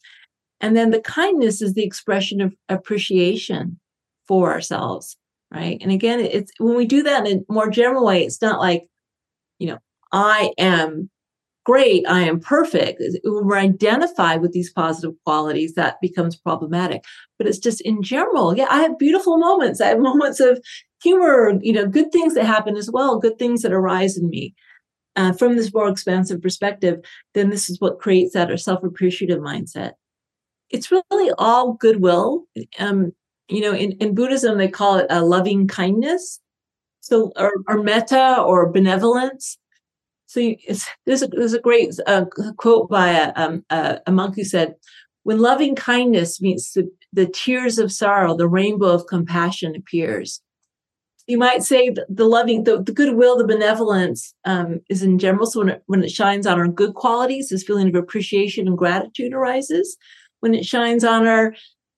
[0.61, 3.79] And then the kindness is the expression of appreciation
[4.27, 5.17] for ourselves,
[5.55, 5.77] right?
[5.81, 8.87] And again, it's when we do that in a more general way, it's not like,
[9.59, 9.77] you know,
[10.11, 11.09] I am
[11.65, 13.01] great, I am perfect.
[13.23, 17.03] When we're identified with these positive qualities, that becomes problematic.
[17.37, 19.81] But it's just in general, yeah, I have beautiful moments.
[19.81, 20.59] I have moments of
[21.01, 24.53] humor, you know, good things that happen as well, good things that arise in me
[25.15, 26.99] uh, from this more expansive perspective,
[27.33, 29.93] then this is what creates that or self appreciative mindset.
[30.69, 32.45] It's really all goodwill.
[32.79, 33.13] Um,
[33.49, 36.39] you know, in, in Buddhism, they call it a loving kindness.
[37.01, 39.57] So, or, or metta or benevolence.
[40.25, 42.25] So, it's, there's, a, there's a great uh,
[42.57, 44.75] quote by a, um, a, a monk who said,
[45.23, 50.41] When loving kindness meets the, the tears of sorrow, the rainbow of compassion appears
[51.27, 55.47] you might say the loving, the, the goodwill, the benevolence um, is in general.
[55.47, 58.77] So when it, when it shines on our good qualities, this feeling of appreciation and
[58.77, 59.97] gratitude arises.
[60.41, 61.55] When it shines on our,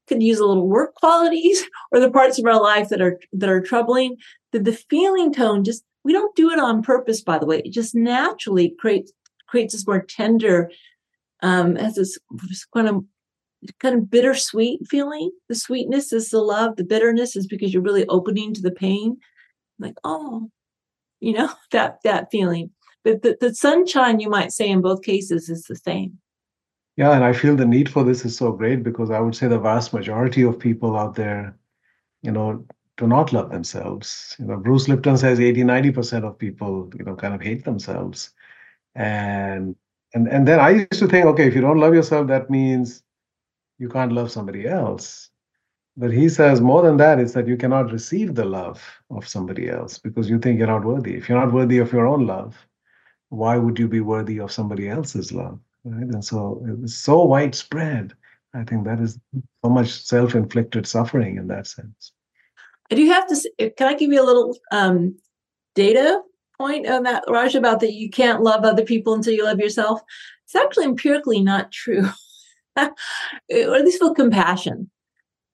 [0.07, 3.49] could use a little work qualities or the parts of our life that are that
[3.49, 4.17] are troubling,
[4.51, 7.21] that the feeling tone just we don't do it on purpose.
[7.21, 9.11] By the way, it just naturally creates
[9.47, 10.71] creates this more tender,
[11.41, 12.17] um, this,
[12.49, 13.03] this kind of
[13.79, 15.31] kind of bittersweet feeling.
[15.49, 19.17] The sweetness is the love, the bitterness is because you're really opening to the pain.
[19.79, 20.49] Like, oh,
[21.19, 22.71] you know, that that feeling.
[23.03, 26.19] But the, the sunshine, you might say, in both cases is the same.
[26.97, 29.47] Yeah, and I feel the need for this is so great because I would say
[29.47, 31.57] the vast majority of people out there,
[32.23, 32.65] you know,
[32.97, 34.35] do not love themselves.
[34.39, 38.31] You know, Bruce Lipton says 80, 90% of people, you know, kind of hate themselves.
[38.95, 39.75] And
[40.13, 43.03] and and then I used to think, okay, if you don't love yourself, that means
[43.79, 45.29] you can't love somebody else.
[45.97, 49.69] But he says more than that is that you cannot receive the love of somebody
[49.69, 51.15] else because you think you're not worthy.
[51.15, 52.57] If you're not worthy of your own love,
[53.29, 55.59] why would you be worthy of somebody else's love?
[55.87, 56.03] Right?
[56.03, 58.13] And so it's so widespread.
[58.53, 59.19] I think that is
[59.63, 62.11] so much self-inflicted suffering in that sense.
[62.91, 63.51] I do have to.
[63.59, 65.17] Eh, can I give you a little um,
[65.75, 66.21] data
[66.57, 70.01] point on that, Raj, about that you can't love other people until you love yourself?
[70.45, 72.07] It's actually empirically not true.
[73.49, 74.87] Eh, or at least feel compassion.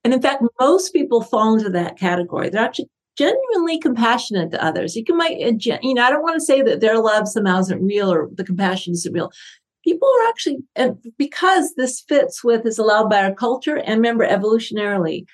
[0.04, 2.50] And in fact, most people fall into that category.
[2.50, 4.96] They're actually genuinely compassionate to others.
[4.96, 7.60] You can might, eh, you know, I don't want to say that their love somehow
[7.60, 9.32] isn't real or the compassion isn't real.
[9.84, 14.26] People are actually, and because this fits with is allowed by our culture and remember
[14.26, 15.26] evolutionarily,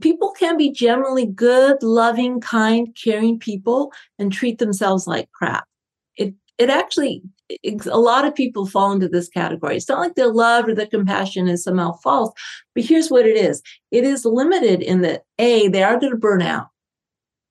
[0.00, 5.64] people can be generally good, loving, kind, caring people and treat themselves like crap.
[6.16, 7.22] It it actually
[7.90, 9.76] a lot of people fall into this category.
[9.76, 12.32] It's not like their love or their compassion is somehow false,
[12.74, 16.18] but here's what it is it is limited in that A, they are going to
[16.18, 16.68] burn out.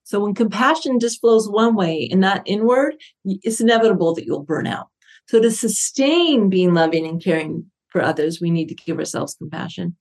[0.04, 4.66] So when compassion just flows one way and not inward, it's inevitable that you'll burn
[4.66, 4.88] out.
[5.30, 9.96] So to sustain being loving and caring for others, we need to give ourselves compassion.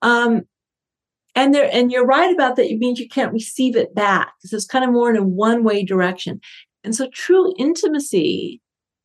[0.00, 0.44] Um,
[1.34, 2.70] and there, and you're right about that.
[2.70, 5.84] It means you can't receive it back because it's kind of more in a one-way
[5.84, 6.40] direction.
[6.84, 8.62] And so true intimacy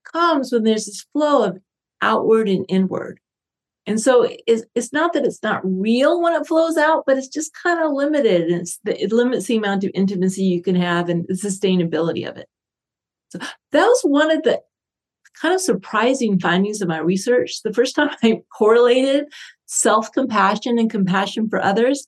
[0.09, 1.57] comes when there's this flow of
[2.01, 3.19] outward and inward.
[3.85, 7.27] And so it's, it's not that it's not real when it flows out, but it's
[7.27, 8.49] just kind of limited.
[8.49, 12.37] And the, it limits the amount of intimacy you can have and the sustainability of
[12.37, 12.47] it.
[13.33, 13.39] So
[13.73, 14.61] that was one of the
[15.41, 17.61] kind of surprising findings of my research.
[17.63, 19.25] The first time I correlated
[19.65, 22.05] self compassion and compassion for others,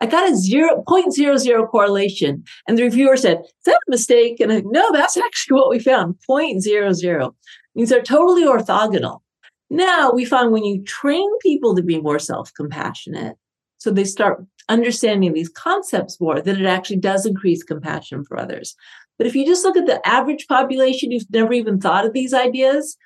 [0.00, 2.44] I got a zero point zero zero correlation.
[2.68, 4.40] And the reviewer said, Is that a mistake?
[4.40, 7.34] And I no, that's actually what we found point zero zero
[7.74, 9.20] means they're totally orthogonal.
[9.68, 13.36] Now we find when you train people to be more self compassionate,
[13.78, 18.74] so they start understanding these concepts more, that it actually does increase compassion for others.
[19.18, 22.34] But if you just look at the average population who's never even thought of these
[22.34, 22.96] ideas,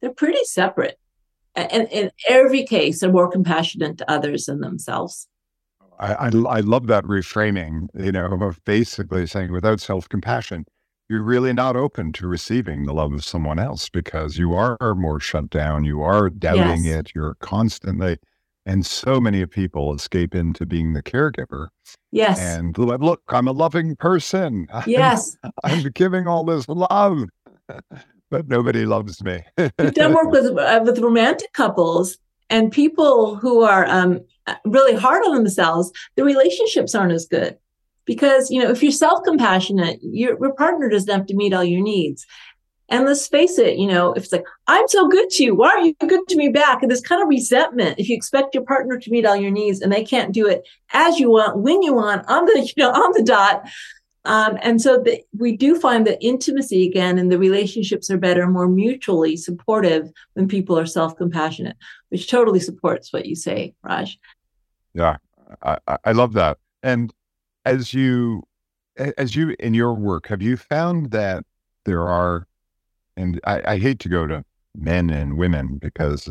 [0.00, 0.98] they're pretty separate.
[1.54, 5.28] And in every case, they're more compassionate to others than themselves.
[5.98, 10.66] I, I, I love that reframing, you know, of basically saying without self compassion,
[11.08, 15.20] you're really not open to receiving the love of someone else because you are more
[15.20, 15.84] shut down.
[15.84, 17.00] You are doubting yes.
[17.00, 17.12] it.
[17.14, 18.18] You're constantly,
[18.66, 21.68] and so many people escape into being the caregiver.
[22.10, 22.40] Yes.
[22.40, 24.66] And look, I'm a loving person.
[24.86, 25.36] Yes.
[25.42, 27.24] I'm, I'm giving all this love,
[28.30, 29.42] but nobody loves me.
[29.56, 32.18] We've done work with uh, with romantic couples
[32.50, 34.20] and people who are um,
[34.64, 35.90] really hard on themselves.
[36.16, 37.56] The relationships aren't as good
[38.04, 41.82] because you know if you're self-compassionate your, your partner doesn't have to meet all your
[41.82, 42.26] needs
[42.88, 45.54] and let's face it you know if it's like i'm so good to you.
[45.54, 46.82] Why are you good to me back?
[46.82, 49.80] And this kind of resentment if you expect your partner to meet all your needs
[49.80, 52.90] and they can't do it as you want when you want on the you know
[52.90, 53.68] on the dot.
[54.26, 58.46] Um, and so the, we do find that intimacy again and the relationships are better
[58.46, 61.76] more mutually supportive when people are self-compassionate
[62.08, 64.18] which totally supports what you say raj.
[64.94, 65.16] Yeah
[65.62, 66.58] i, I love that.
[66.82, 67.12] And
[67.64, 68.44] as you
[68.96, 71.44] as you in your work have you found that
[71.84, 72.46] there are
[73.16, 76.28] and I, I, hate to go to men and women because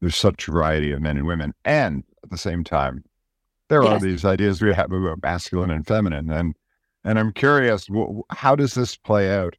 [0.00, 3.04] there's such a variety of men and women and at the same time
[3.68, 3.92] there yes.
[3.92, 6.54] are these ideas we have about masculine and feminine and
[7.04, 7.88] and i'm curious
[8.30, 9.56] how does this play out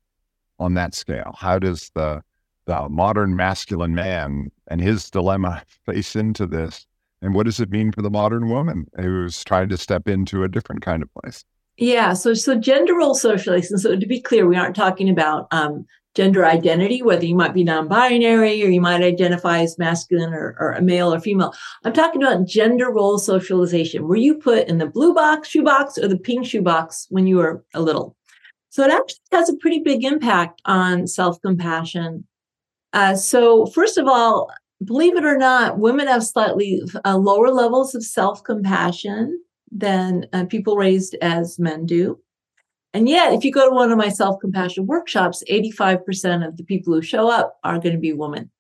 [0.60, 2.22] on that scale how does the
[2.66, 6.88] the modern masculine man and his dilemma face into this
[7.24, 10.50] and what does it mean for the modern woman who's trying to step into a
[10.50, 11.46] different kind of place?
[11.78, 13.78] Yeah, so so gender role socialization.
[13.78, 17.64] So to be clear, we aren't talking about um, gender identity, whether you might be
[17.64, 21.54] non-binary or you might identify as masculine or, or a male or female.
[21.84, 26.08] I'm talking about gender role socialization, where you put in the blue box shoebox or
[26.08, 28.16] the pink shoebox when you were a little.
[28.70, 32.26] So it actually has a pretty big impact on self-compassion.
[32.92, 34.52] Uh, so first of all,
[34.84, 39.40] believe it or not, women have slightly uh, lower levels of self compassion
[39.72, 42.20] than uh, people raised as men do.
[42.94, 46.64] And yet, if you go to one of my self compassion workshops, 85% of the
[46.64, 48.52] people who show up are going to be women.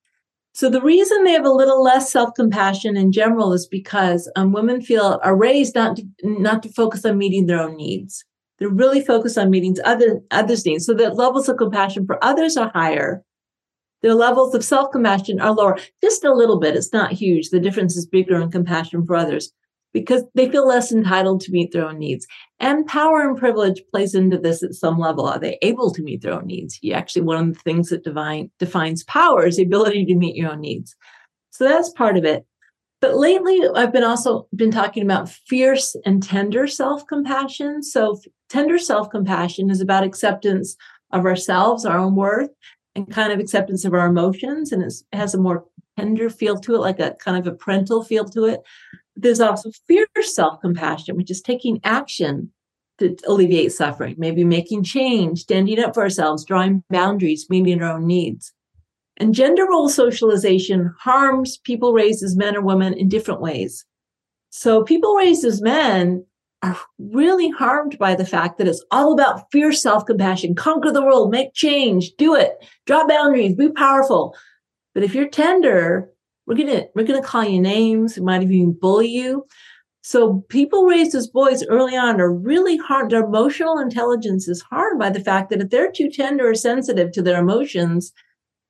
[0.55, 4.51] So the reason they have a little less self compassion in general is because um,
[4.51, 8.25] women feel are raised not to, not to focus on meeting their own needs.
[8.59, 10.85] They're really focused on meeting other others' needs.
[10.85, 13.23] So the levels of compassion for others are higher,
[14.03, 16.75] their levels of self compassion are lower, just a little bit.
[16.75, 17.49] It's not huge.
[17.49, 19.51] The difference is bigger in compassion for others
[19.93, 22.25] because they feel less entitled to meet their own needs.
[22.59, 25.27] And power and privilege plays into this at some level.
[25.27, 26.79] Are they able to meet their own needs?
[26.81, 30.35] You actually, one of the things that divine, defines power is the ability to meet
[30.35, 30.95] your own needs.
[31.51, 32.45] So that's part of it.
[32.99, 37.83] But lately, I've been also been talking about fierce and tender self compassion.
[37.83, 40.75] So tender self compassion is about acceptance
[41.11, 42.49] of ourselves, our own worth,
[42.95, 45.65] and kind of acceptance of our emotions and it has a more
[45.97, 48.61] tender feel to it like a kind of a parental feel to it
[49.15, 52.51] there's also fierce self-compassion which is taking action
[52.99, 58.07] to alleviate suffering maybe making change standing up for ourselves drawing boundaries meeting our own
[58.07, 58.53] needs
[59.17, 63.85] and gender role socialization harms people raised as men or women in different ways
[64.49, 66.23] so people raised as men
[66.63, 71.03] are really harmed by the fact that it's all about fierce self compassion, conquer the
[71.03, 74.35] world, make change, do it, draw boundaries, be powerful.
[74.93, 76.09] But if you're tender,
[76.45, 79.45] we're gonna we're gonna call you names, we might even bully you.
[80.01, 83.11] So people raised as boys early on are really harmed.
[83.11, 87.13] Their emotional intelligence is harmed by the fact that if they're too tender or sensitive
[87.13, 88.11] to their emotions,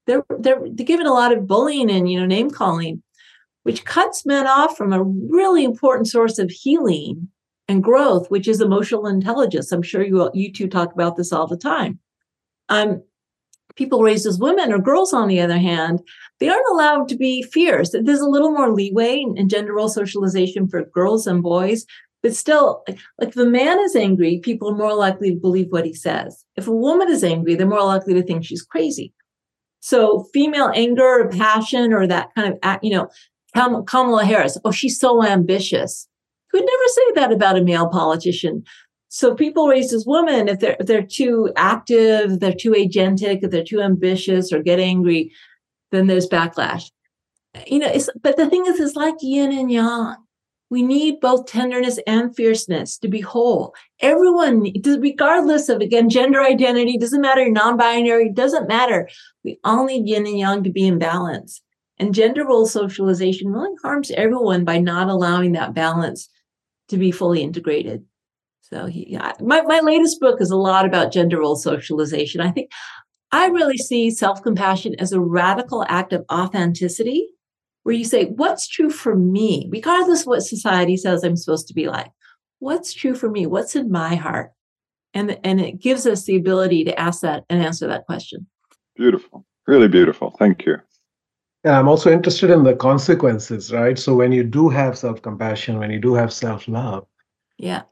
[0.06, 3.02] they're they're, they're given a lot of bullying and you know name calling,
[3.64, 7.30] which cuts men off from a really important source of healing
[7.68, 9.72] and growth, which is emotional intelligence.
[9.72, 12.00] I'm sure you you two talk about this all the time.
[12.70, 13.02] Um,
[13.76, 16.00] people raised as women or girls, on the other hand,
[16.40, 17.92] they aren't allowed to be fierce.
[17.92, 21.86] There's a little more leeway in, gender role socialization for girls and boys,
[22.22, 25.68] but still, like, like if a man is angry, people are more likely to believe
[25.70, 26.46] what he says.
[26.56, 29.14] If a woman is angry, they're more likely to think she's crazy.
[29.82, 33.10] So female anger or passion or that kind of, you know,
[33.54, 36.08] Kamala Harris, oh, she's so ambitious.
[36.54, 38.64] You would never say that about a male politician.
[39.16, 43.52] So people raised as women, if they're if they're too active, they're too agentic, if
[43.52, 45.32] they're too ambitious or get angry,
[45.92, 46.90] then there's backlash.
[47.68, 50.16] You know, it's but the thing is, it's like yin and yang.
[50.72, 53.76] We need both tenderness and fierceness to be whole.
[54.00, 59.08] Everyone, regardless of again gender identity, doesn't matter, non-binary, doesn't matter.
[59.44, 61.62] We all need yin and yang to be in balance.
[62.00, 66.30] And gender role socialization really harms everyone by not allowing that balance
[66.88, 68.06] to be fully integrated.
[68.74, 72.42] So he, my, my latest book is a lot about gender role socialization.
[72.42, 72.72] I think
[73.32, 77.28] I really see self-compassion as a radical act of authenticity
[77.84, 81.76] where you say, what's true for me, regardless of what society says I'm supposed to
[81.76, 82.10] be like?
[82.58, 83.46] What's true for me?
[83.46, 84.54] What's in my heart?
[85.14, 88.48] And, and it gives us the ability to ask that and answer that question.
[88.96, 89.46] Beautiful.
[89.68, 90.36] Really beautiful.
[90.40, 90.78] Thank you.
[91.64, 94.00] Yeah, I'm also interested in the consequences, right?
[94.00, 97.06] So when you do have self-compassion, when you do have self-love,
[97.60, 97.84] yeah.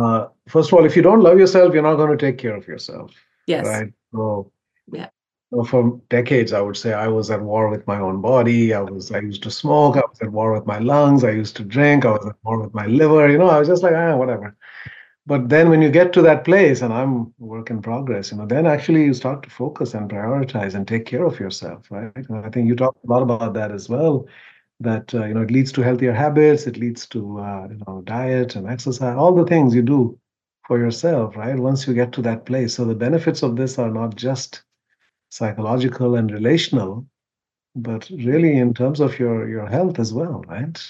[0.00, 2.54] Uh, first of all, if you don't love yourself, you're not going to take care
[2.54, 3.12] of yourself.
[3.46, 3.66] Yes.
[3.66, 3.92] Right.
[4.12, 4.52] So
[4.92, 5.08] yeah.
[5.50, 8.74] So for decades, I would say I was at war with my own body.
[8.74, 9.96] I was I used to smoke.
[9.96, 11.24] I was at war with my lungs.
[11.24, 12.04] I used to drink.
[12.04, 13.30] I was at war with my liver.
[13.30, 14.54] You know, I was just like ah, whatever.
[15.26, 18.46] But then when you get to that place, and I'm work in progress, you know,
[18.46, 22.12] then actually you start to focus and prioritize and take care of yourself, right?
[22.16, 24.26] And I think you talked a lot about that as well.
[24.80, 26.66] That uh, you know, it leads to healthier habits.
[26.66, 29.16] It leads to uh, you know, diet and exercise.
[29.16, 30.18] All the things you do
[30.66, 31.58] for yourself, right?
[31.58, 34.62] Once you get to that place, so the benefits of this are not just
[35.30, 37.06] psychological and relational,
[37.74, 40.80] but really in terms of your your health as well, right?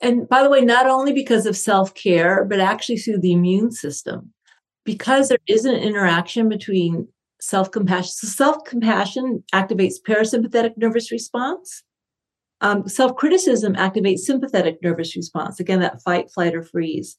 [0.00, 3.72] And by the way, not only because of self care, but actually through the immune
[3.72, 4.32] system,
[4.84, 7.08] because there is an interaction between
[7.40, 8.10] self compassion.
[8.12, 11.82] So self compassion activates parasympathetic nervous response.
[12.60, 15.60] Um, self criticism activates sympathetic nervous response.
[15.60, 17.16] Again, that fight, flight, or freeze.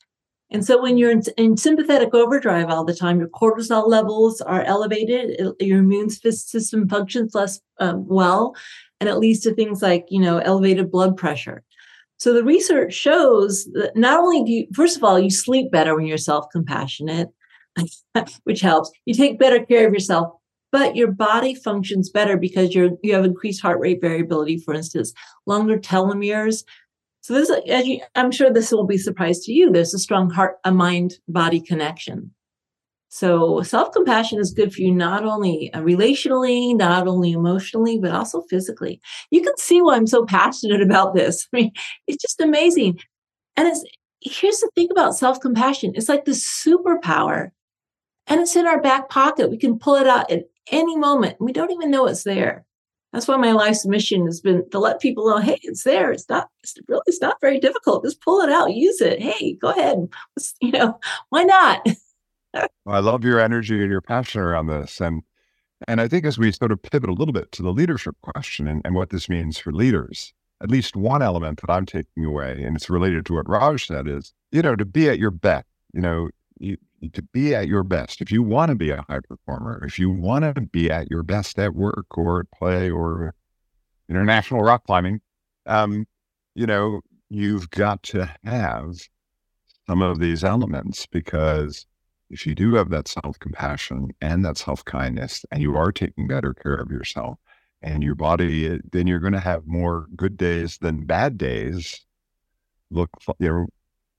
[0.51, 4.63] And so when you're in, in, sympathetic overdrive all the time, your cortisol levels are
[4.63, 8.55] elevated, your immune system functions less um, well,
[8.99, 11.63] and it leads to things like, you know, elevated blood pressure.
[12.17, 15.95] So the research shows that not only do you, first of all, you sleep better
[15.95, 17.29] when you're self-compassionate,
[18.43, 18.91] which helps.
[19.05, 20.33] You take better care of yourself,
[20.71, 25.13] but your body functions better because you're you have increased heart rate variability, for instance,
[25.45, 26.63] longer telomeres,
[27.21, 29.71] so this, as you, I'm sure this will be a surprise to you.
[29.71, 32.33] There's a strong heart, a mind body connection.
[33.09, 38.11] So self compassion is good for you not only uh, relationally, not only emotionally, but
[38.11, 39.01] also physically.
[39.31, 41.47] You can see why I'm so passionate about this.
[41.53, 41.71] I mean,
[42.07, 42.99] it's just amazing.
[43.57, 43.83] And it's
[44.21, 47.49] here's the thing about self compassion: it's like this superpower,
[48.27, 49.49] and it's in our back pocket.
[49.49, 51.37] We can pull it out at any moment.
[51.39, 52.65] We don't even know it's there
[53.11, 56.11] that's why my life's mission has been to let people know, hey, it's there.
[56.11, 58.03] It's not, it's really, it's not very difficult.
[58.03, 59.19] Just pull it out, use it.
[59.19, 60.07] Hey, go ahead.
[60.61, 60.99] You know,
[61.29, 61.85] why not?
[62.85, 64.99] I love your energy and your passion around this.
[65.01, 65.23] And
[65.87, 68.67] and I think as we sort of pivot a little bit to the leadership question
[68.67, 72.61] and, and what this means for leaders, at least one element that I'm taking away,
[72.63, 75.67] and it's related to what Raj said, is, you know, to be at your best,
[75.93, 76.29] you know,
[76.59, 76.77] you,
[77.13, 80.09] to be at your best, if you want to be a high performer, if you
[80.09, 83.33] want to be at your best at work or at play or
[84.09, 85.21] international rock climbing,
[85.65, 86.05] um,
[86.55, 88.95] you know, you've got to have
[89.87, 91.85] some of these elements because
[92.29, 96.27] if you do have that self compassion and that self kindness, and you are taking
[96.27, 97.39] better care of yourself
[97.81, 102.05] and your body, eh, then you're going to have more good days than bad days.
[102.91, 103.67] Look, you know,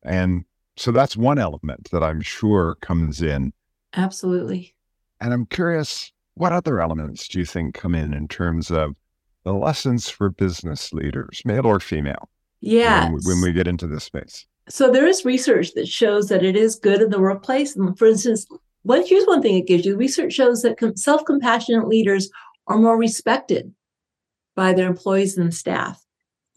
[0.03, 0.45] and
[0.81, 3.53] so that's one element that I'm sure comes in.
[3.95, 4.75] Absolutely.
[5.21, 8.97] And I'm curious, what other elements do you think come in in terms of
[9.45, 12.31] the lessons for business leaders, male or female?
[12.63, 13.11] Yeah.
[13.11, 14.47] When, when we get into this space.
[14.71, 17.77] So there is research that shows that it is good in the workplace.
[17.77, 18.47] And for instance,
[18.83, 19.99] what here's one thing it gives you.
[19.99, 22.31] Research shows that self-compassionate leaders
[22.69, 23.75] are more respected
[24.57, 26.03] by their employees and staff.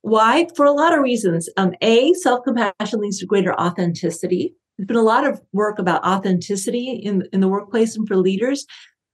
[0.03, 0.47] Why?
[0.57, 1.49] For a lot of reasons.
[1.55, 4.53] Um, a, self compassion leads to greater authenticity.
[4.77, 8.65] There's been a lot of work about authenticity in, in the workplace and for leaders.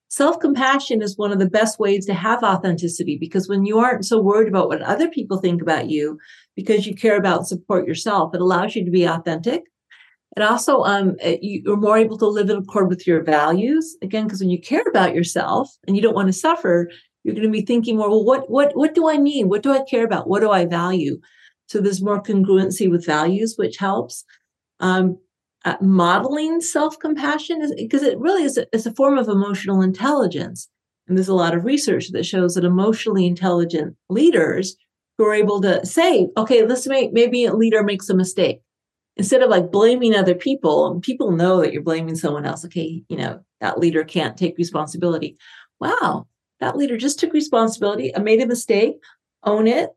[0.08, 4.04] Self compassion is one of the best ways to have authenticity because when you aren't
[4.04, 6.18] so worried about what other people think about you,
[6.56, 9.66] because you care about support yourself, it allows you to be authentic.
[10.36, 13.96] It also, um, you're more able to live in accord with your values.
[14.02, 16.90] Again, because when you care about yourself and you don't want to suffer,
[17.24, 19.46] you're going to be thinking more, well, what what what do I need?
[19.46, 20.28] What do I care about?
[20.28, 21.20] What do I value?
[21.68, 24.26] So there's more congruency with values, which helps.
[24.80, 25.18] Um,
[25.66, 30.70] uh, modeling self-compassion is because it really is a, it's a form of emotional intelligence.
[31.08, 34.78] And there's a lot of research that shows that emotionally intelligent leaders
[35.18, 38.62] who are able to say, okay, let's make maybe a leader makes a mistake.
[39.18, 42.64] Instead of like blaming other people, and people know that you're blaming someone else.
[42.64, 45.36] Okay, you know, that leader can't take responsibility.
[45.82, 46.26] Wow,
[46.60, 48.16] that leader just took responsibility.
[48.16, 48.95] I made a mistake,
[49.43, 49.89] own it.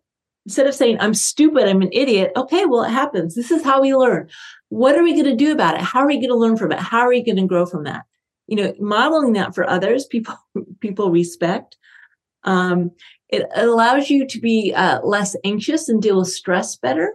[0.46, 2.32] Instead of saying, I'm stupid, I'm an idiot.
[2.36, 3.34] Okay, well, it happens.
[3.34, 4.28] This is how we learn.
[4.70, 5.82] What are we going to do about it?
[5.82, 6.80] How are we going to learn from it?
[6.80, 8.04] How are we going to grow from that?
[8.48, 10.34] You know, modeling that for others, people
[10.80, 11.76] people respect.
[12.44, 12.90] Um,
[13.28, 17.14] it allows you to be uh, less anxious and deal with stress better.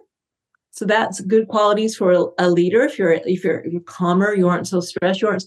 [0.72, 2.82] So that's good qualities for a, leader.
[2.82, 5.22] If you're if you're, if you're calmer, you aren't so stressed.
[5.22, 5.46] You aren't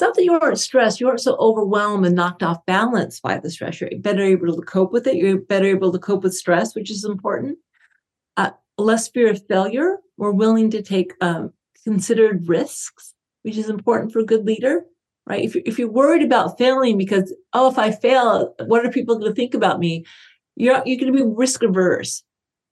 [0.00, 3.38] it's not that you aren't stressed, you aren't so overwhelmed and knocked off balance by
[3.38, 3.82] the stress.
[3.82, 5.16] You're better able to cope with it.
[5.16, 7.58] You're better able to cope with stress, which is important.
[8.38, 9.98] Uh, less fear of failure.
[10.16, 11.52] We're willing to take um,
[11.84, 14.86] considered risks, which is important for a good leader,
[15.26, 15.44] right?
[15.44, 19.30] If, if you're worried about failing because, oh, if I fail, what are people going
[19.30, 20.06] to think about me?
[20.56, 22.22] You're, you're going to be risk averse.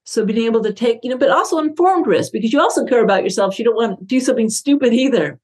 [0.06, 3.04] So being able to take, you know, but also informed risk because you also care
[3.04, 3.52] about yourself.
[3.52, 5.38] So You don't want to do something stupid either.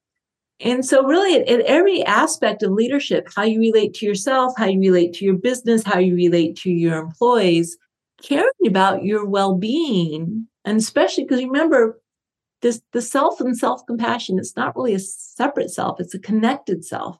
[0.59, 4.79] And so, really, at, every aspect of leadership, how you relate to yourself, how you
[4.79, 7.77] relate to your business, how you relate to your employees,
[8.21, 11.99] caring about your well being, and especially because remember,
[12.61, 16.85] this the self and self compassion, it's not really a separate self, it's a connected
[16.85, 17.17] self.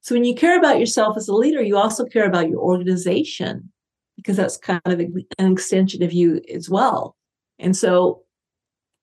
[0.00, 3.70] So, when you care about yourself as a leader, you also care about your organization
[4.16, 7.16] because that's kind of an extension of you as well.
[7.60, 8.24] And so,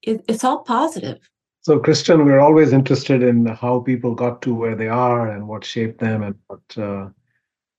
[0.02, 1.18] it, it's all positive.
[1.62, 5.62] So, Kristin, we're always interested in how people got to where they are and what
[5.62, 7.10] shaped them and what uh,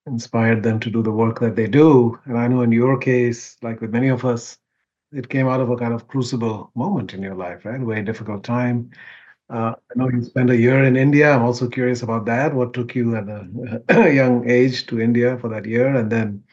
[0.06, 2.20] inspired them to do the work that they do.
[2.26, 4.60] And I know in your case, like with many of us,
[5.12, 7.82] it came out of a kind of crucible moment in your life, right?
[7.82, 8.92] A very difficult time.
[9.50, 11.32] Uh, I know you spent a year in India.
[11.32, 12.54] I'm also curious about that.
[12.54, 13.28] What took you at
[13.90, 15.96] a young age to India for that year?
[15.96, 16.44] And then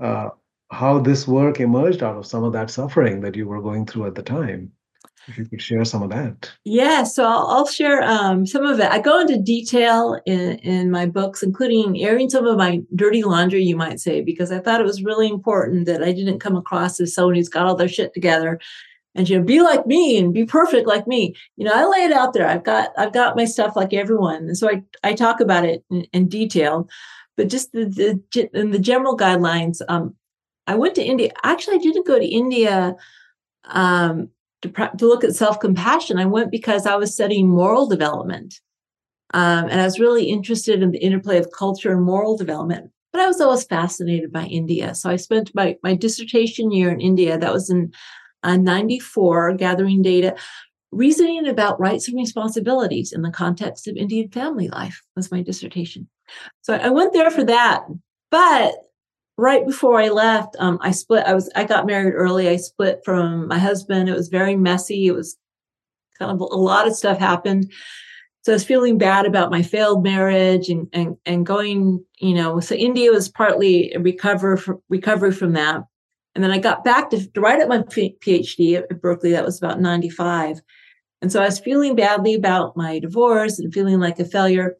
[0.00, 0.30] uh,
[0.72, 4.06] how this work emerged out of some of that suffering that you were going through
[4.06, 4.72] at the time
[5.28, 6.50] if you could share some of that.
[6.64, 8.90] Yeah, so I'll, I'll share um, some of it.
[8.90, 13.62] I go into detail in, in my books, including airing some of my dirty laundry,
[13.62, 16.98] you might say, because I thought it was really important that I didn't come across
[17.00, 18.58] as someone who's got all their shit together
[19.14, 22.04] and you know be like me and be perfect like me you know i lay
[22.04, 25.12] it out there i've got i've got my stuff like everyone and so i i
[25.12, 26.88] talk about it in, in detail
[27.36, 27.84] but just the,
[28.32, 30.14] the in the general guidelines um
[30.66, 32.94] i went to india actually i didn't go to india
[33.64, 34.28] um
[34.62, 38.60] to, to look at self compassion, I went because I was studying moral development.
[39.34, 42.90] Um, and I was really interested in the interplay of culture and moral development.
[43.12, 44.94] But I was always fascinated by India.
[44.94, 47.92] So I spent my, my dissertation year in India, that was in
[48.42, 50.34] uh, 94, gathering data,
[50.92, 56.08] reasoning about rights and responsibilities in the context of Indian family life was my dissertation.
[56.62, 57.84] So I went there for that.
[58.30, 58.74] But
[59.38, 61.24] right before I left, um, I split.
[61.24, 62.48] I was I got married early.
[62.48, 64.08] I split from my husband.
[64.08, 65.06] It was very messy.
[65.06, 65.38] It was
[66.18, 67.72] kind of a lot of stuff happened.
[68.42, 72.60] So I was feeling bad about my failed marriage and and and going, you know.
[72.60, 75.82] So India was partly recover for, recovery from that.
[76.34, 79.32] And then I got back to, to write up my PhD at Berkeley.
[79.32, 80.60] That was about 95.
[81.20, 84.76] And so I was feeling badly about my divorce and feeling like a failure.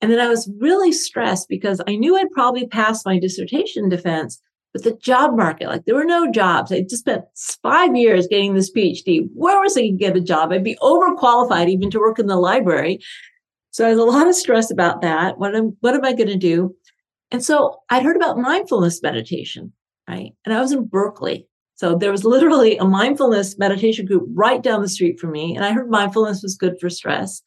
[0.00, 4.40] And then I was really stressed because I knew I'd probably pass my dissertation defense,
[4.72, 6.72] but the job market, like there were no jobs.
[6.72, 7.24] I just spent
[7.62, 9.28] five years getting this PhD.
[9.34, 10.52] Where was I going to get a job?
[10.52, 12.98] I'd be overqualified even to work in the library.
[13.70, 15.38] So I was a lot of stress about that.
[15.38, 16.74] What am, what am I going to do?
[17.30, 19.72] And so I'd heard about mindfulness meditation,
[20.08, 20.32] right?
[20.44, 21.48] And I was in Berkeley.
[21.76, 25.56] So there was literally a mindfulness meditation group right down the street from me.
[25.56, 27.42] And I heard mindfulness was good for stress.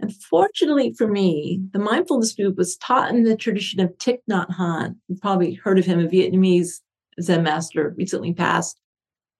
[0.00, 4.50] And fortunately for me, the mindfulness group was taught in the tradition of Thich Nhat
[4.50, 4.96] Hanh.
[5.08, 6.80] You've probably heard of him, a Vietnamese
[7.20, 8.78] Zen master recently passed,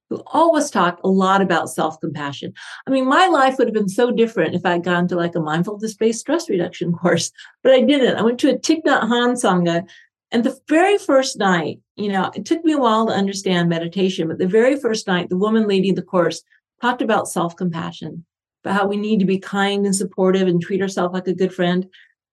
[0.09, 2.55] who always talked a lot about self compassion.
[2.87, 5.41] I mean, my life would have been so different if I'd gone to like a
[5.41, 7.31] mindfulness based stress reduction course,
[7.63, 8.17] but I didn't.
[8.17, 9.87] I went to a Thich Nhat Hanh Sangha.
[10.33, 14.27] And the very first night, you know, it took me a while to understand meditation,
[14.27, 16.43] but the very first night, the woman leading the course
[16.83, 18.26] talked about self compassion
[18.67, 21.55] but how we need to be kind and supportive and treat ourselves like a good
[21.55, 21.87] friend.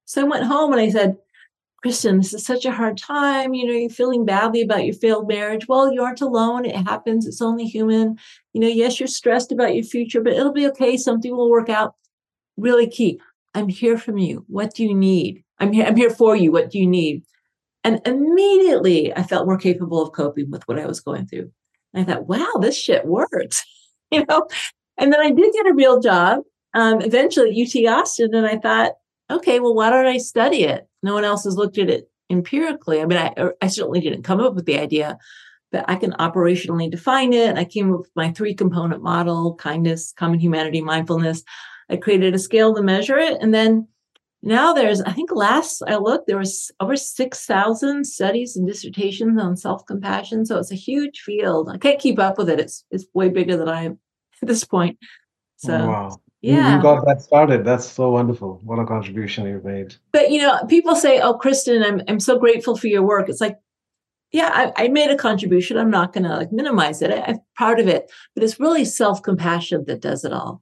[0.06, 1.16] So I went home and I said,
[1.86, 3.54] Kristin, this is such a hard time.
[3.54, 5.68] You know, you're feeling badly about your failed marriage.
[5.68, 6.66] Well, you aren't alone.
[6.66, 7.28] It happens.
[7.28, 8.18] It's only human.
[8.52, 10.98] You know, yes, you're stressed about your future, but it'll be okay.
[10.98, 11.94] Something will work out.
[12.58, 13.22] Really key.
[13.54, 14.44] I'm here from you.
[14.48, 15.44] What do you need?
[15.60, 15.86] I'm here.
[15.86, 16.52] I'm here for you.
[16.52, 17.22] What do you need?
[17.84, 21.52] And immediately I felt more capable of coping with what I was going through.
[21.94, 23.64] And I thought, wow, this shit works.
[24.12, 24.48] you know,
[24.98, 26.42] and then I did get a real job
[26.74, 28.34] um, eventually at UT Austin.
[28.34, 28.94] And I thought,
[29.30, 30.88] okay, well, why don't I study it?
[31.02, 33.02] No one else has looked at it empirically.
[33.02, 35.18] I mean, I, er, I certainly didn't come up with the idea,
[35.72, 37.58] but I can operationally define it.
[37.58, 41.44] I came up with my three component model kindness, common humanity, mindfulness.
[41.90, 43.38] I created a scale to measure it.
[43.42, 43.88] And then
[44.42, 49.56] now there's, I think last I looked, there was over 6,000 studies and dissertations on
[49.58, 50.46] self compassion.
[50.46, 51.70] So it's a huge field.
[51.70, 52.60] I can't keep up with it.
[52.60, 53.92] It's, it's way bigger than I
[54.44, 54.98] at this point.
[55.58, 56.22] So, oh, wow.
[56.42, 56.76] Yeah.
[56.76, 57.64] You got that started.
[57.64, 58.60] That's so wonderful.
[58.66, 59.96] What a contribution you've made.
[60.12, 63.30] But you know, people say, Oh, Kristin, I'm I'm so grateful for your work.
[63.30, 63.56] It's like,
[64.34, 65.78] yeah, I, I made a contribution.
[65.78, 67.12] I'm not gonna like minimize it.
[67.12, 68.12] I, I'm proud of it.
[68.36, 70.62] But it's really self-compassion that does it all.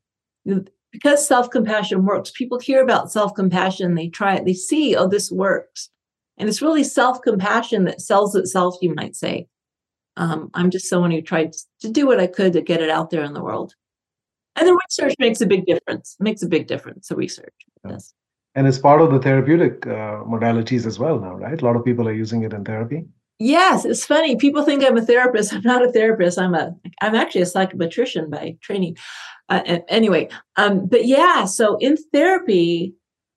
[0.91, 5.89] Because self-compassion works, people hear about self-compassion, they try it, they see, oh, this works.
[6.37, 9.47] And it's really self-compassion that sells itself, you might say.
[10.21, 13.09] Um, I'm just someone who tried to do what I could to get it out
[13.09, 13.73] there in the world.
[14.55, 16.15] And the research makes a big difference.
[16.19, 17.07] Makes a big difference.
[17.07, 17.55] The research
[17.89, 18.13] yes,
[18.53, 21.59] And it's part of the therapeutic uh, modalities as well now, right?
[21.59, 23.05] A lot of people are using it in therapy.
[23.39, 24.35] Yes, it's funny.
[24.35, 25.53] People think I'm a therapist.
[25.55, 26.37] I'm not a therapist.
[26.37, 26.75] I'm a.
[27.01, 28.97] I'm actually a psychometrician by training.
[29.49, 31.45] Uh, anyway, um, but yeah.
[31.45, 32.93] So in therapy,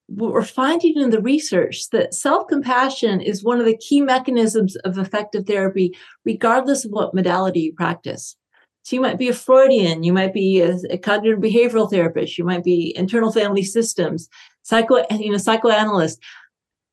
[0.09, 5.47] we're finding in the research that self-compassion is one of the key mechanisms of effective
[5.47, 8.37] therapy, regardless of what modality you practice.
[8.83, 12.45] So you might be a Freudian, you might be a, a, cognitive behavioral therapist, you
[12.45, 14.29] might be internal family systems,
[14.63, 16.21] psycho, you know, psychoanalyst.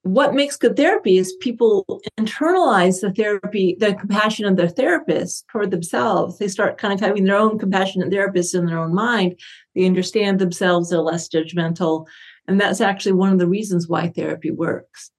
[0.04, 5.70] What makes good therapy is people internalize the therapy, the compassion of their therapist toward
[5.70, 6.40] themselves.
[6.40, 9.38] They start kind of having their own compassionate therapist in their own mind.
[9.76, 12.08] They understand themselves, they're less judgmental.
[12.48, 15.12] And that's actually one of the reasons why therapy works.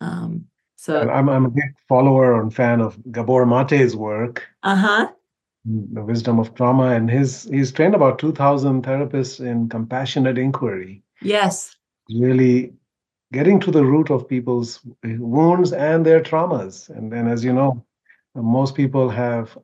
[0.00, 0.46] Um,
[0.76, 4.46] so I'm, I'm a big follower and fan of Gabor Mate's work.
[4.62, 5.08] Uh huh
[5.66, 6.94] the wisdom of trauma.
[6.94, 11.02] And his he's trained about 2000 therapists in compassionate inquiry.
[11.22, 11.76] Yes.
[12.08, 12.72] Really
[13.32, 16.88] getting to the root of people's wounds and their traumas.
[16.88, 17.84] And then as you know
[18.34, 19.56] most people have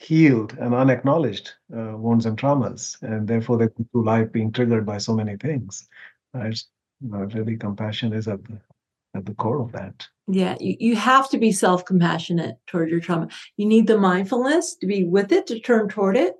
[0.00, 4.86] unhealed and unacknowledged uh, wounds and traumas and therefore they go through life being triggered
[4.86, 5.88] by so many things
[6.34, 6.58] right?
[7.02, 8.60] really compassion is at the
[9.14, 10.06] at the core of that.
[10.28, 13.28] Yeah, you, you have to be self compassionate toward your trauma.
[13.56, 16.36] You need the mindfulness to be with it, to turn toward it.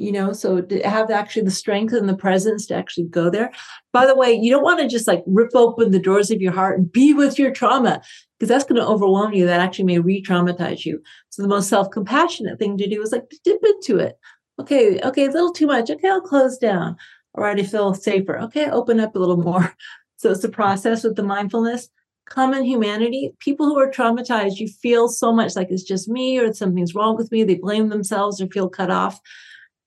[0.00, 3.52] You know, so to have actually the strength and the presence to actually go there.
[3.92, 6.52] By the way, you don't want to just like rip open the doors of your
[6.52, 8.00] heart and be with your trauma
[8.38, 9.44] because that's going to overwhelm you.
[9.44, 11.02] That actually may re traumatize you.
[11.28, 14.18] So the most self compassionate thing to do is like dip into it.
[14.58, 15.90] Okay, okay, a little too much.
[15.90, 16.96] Okay, I'll close down.
[17.34, 18.38] All right, I feel safer.
[18.38, 19.74] Okay, open up a little more.
[20.16, 21.88] So it's the process with the mindfulness.
[22.26, 26.52] Common humanity, people who are traumatized, you feel so much like it's just me or
[26.52, 27.42] something's wrong with me.
[27.42, 29.18] They blame themselves or feel cut off.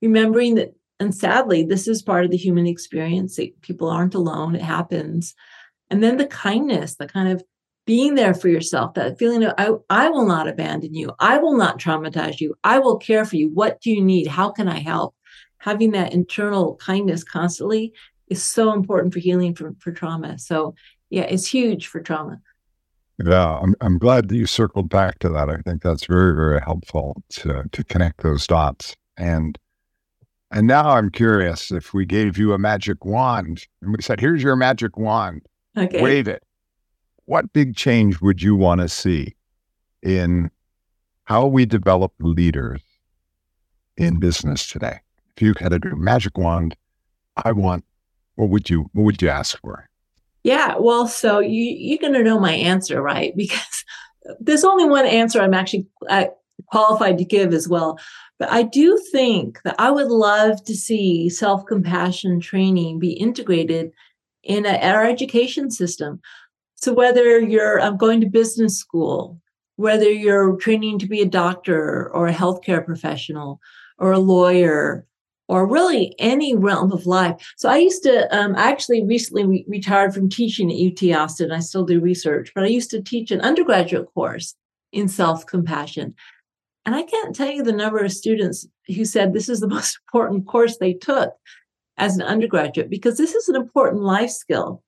[0.04, 3.40] Remembering that, and sadly, this is part of the human experience.
[3.62, 5.34] People aren't alone, it happens.
[5.90, 7.42] And then the kindness, the kind of
[7.86, 11.12] being there for yourself, that feeling of, I, I will not abandon you.
[11.20, 12.54] I will not traumatize you.
[12.64, 13.50] I will care for you.
[13.50, 14.28] What do you need?
[14.28, 15.16] How can I help?
[15.58, 17.94] Having that internal kindness constantly
[18.28, 20.38] is so important for healing for, for trauma.
[20.38, 20.76] So
[21.10, 22.42] yeah, it's huge for trauma.
[23.24, 25.50] Yeah, I'm I'm glad that you circled back to that.
[25.50, 28.96] I think that's very, very helpful to to connect those dots.
[29.18, 29.58] And
[30.54, 34.44] and now I'm curious if we gave you a magic wand and we said, here's
[34.44, 35.42] your magic wand.
[35.76, 36.02] Okay.
[36.02, 36.44] Wave it.
[37.26, 39.36] What big change would you want to see
[40.04, 40.52] in
[41.24, 42.82] how we develop leaders
[43.98, 45.00] in business today?
[45.36, 46.76] If you had a magic wand,
[47.44, 47.84] I want
[48.36, 49.90] what would you what would you ask for?
[50.44, 53.34] Yeah, well, so you you're going to know my answer, right?
[53.38, 53.86] Because
[54.40, 56.28] there's only one answer I'm actually uh,
[56.68, 58.00] qualified to give as well.
[58.40, 63.92] But I do think that I would love to see self compassion training be integrated
[64.44, 66.20] in a, our education system.
[66.76, 69.40] So whether you're um, going to business school,
[69.78, 73.60] whether you're training to be a doctor or a healthcare professional
[73.98, 75.06] or a lawyer
[75.48, 77.54] or really any realm of life.
[77.58, 81.52] So I used to, um, actually recently re- retired from teaching at UT Austin.
[81.52, 84.56] I still do research, but I used to teach an undergraduate course
[84.92, 86.16] in self compassion.
[86.86, 90.00] And I can't tell you the number of students who said this is the most
[90.08, 91.34] important course they took
[91.98, 94.84] as an undergraduate because this is an important life skill.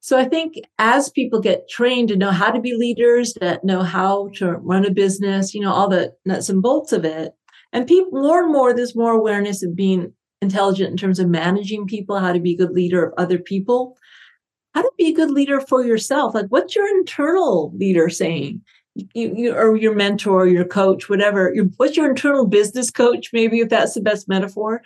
[0.00, 3.82] So I think as people get trained to know how to be leaders, that know
[3.82, 7.32] how to run a business, you know, all the nuts and bolts of it,
[7.72, 11.86] and people more and more, there's more awareness of being intelligent in terms of managing
[11.86, 13.96] people, how to be a good leader of other people,
[14.74, 16.34] how to be a good leader for yourself.
[16.34, 18.60] Like, what's your internal leader saying?
[18.94, 21.52] You, you or your mentor, your coach, whatever.
[21.52, 23.30] Your, what's your internal business coach?
[23.32, 24.82] Maybe if that's the best metaphor.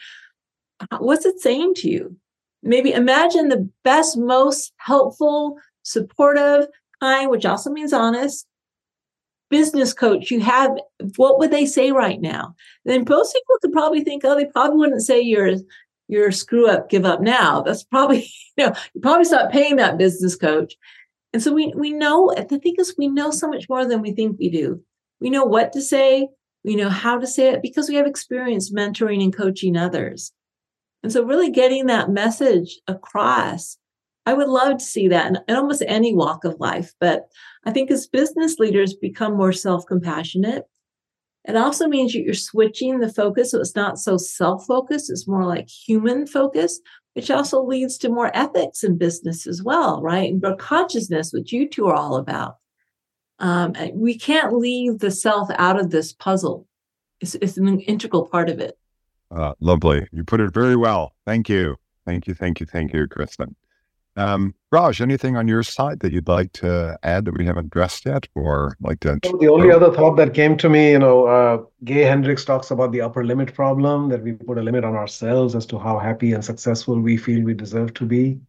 [0.98, 2.16] What's it saying to you?
[2.62, 6.68] Maybe imagine the best, most helpful, supportive,
[7.00, 8.46] kind, which also means honest.
[9.50, 10.78] Business coach, you have
[11.16, 12.54] what would they say right now?
[12.84, 15.56] Then most people could probably think, oh, they probably wouldn't say you're
[16.09, 17.62] you're screw up, give up now.
[17.62, 20.74] That's probably, you know, you probably stop paying that business coach.
[21.32, 24.12] And so we we know the thing is we know so much more than we
[24.12, 24.82] think we do.
[25.20, 26.28] We know what to say,
[26.64, 30.32] we know how to say it because we have experience mentoring and coaching others.
[31.02, 33.78] And so really getting that message across,
[34.26, 36.92] I would love to see that in, almost any walk of life.
[37.00, 37.28] But
[37.64, 40.64] I think as business leaders become more self-compassionate,
[41.44, 43.52] it also means that you're switching the focus.
[43.52, 46.80] So it's not so self focused, it's more like human focus,
[47.18, 50.30] which also leads to more ethics in business as well, right?
[50.30, 52.58] And more consciousness, which you two are all about.
[53.40, 56.68] Um, we can't leave the self out of this puzzle.
[57.20, 58.78] It's, it's an integral part of it.
[59.32, 60.06] Uh, lovely.
[60.12, 61.12] You put it very well.
[61.26, 61.74] Thank you.
[62.06, 62.34] Thank you.
[62.34, 62.66] Thank you.
[62.66, 63.56] Thank you, Kristin.
[64.18, 68.04] Um, Raj, anything on your side that you'd like to add that we haven't addressed
[68.04, 69.20] yet, or like to?
[69.22, 72.90] the only other thought that came to me, you know, uh, Gay Hendricks talks about
[72.90, 76.32] the upper limit problem that we put a limit on ourselves as to how happy
[76.32, 78.40] and successful we feel we deserve to be,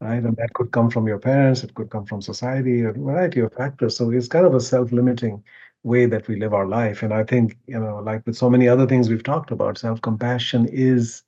[0.00, 0.22] right?
[0.22, 3.54] And that could come from your parents, it could come from society, a variety of
[3.54, 3.96] factors.
[3.96, 5.42] So it's kind of a self-limiting
[5.82, 7.02] way that we live our life.
[7.02, 10.68] And I think, you know, like with so many other things we've talked about, self-compassion
[10.70, 11.22] is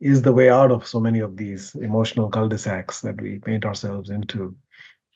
[0.00, 4.10] is the way out of so many of these emotional cul-de-sacs that we paint ourselves
[4.10, 4.56] into.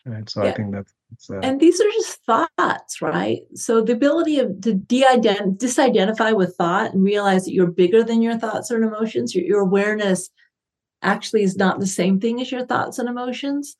[0.04, 0.28] Right.
[0.28, 0.50] So yeah.
[0.50, 0.92] I think that's
[1.30, 3.42] uh, and these are just thoughts, right?
[3.54, 8.20] So the ability of to de-ident- disidentify with thought and realize that you're bigger than
[8.20, 9.32] your thoughts and emotions.
[9.34, 10.30] Your, your awareness
[11.02, 13.76] actually is not the same thing as your thoughts and emotions.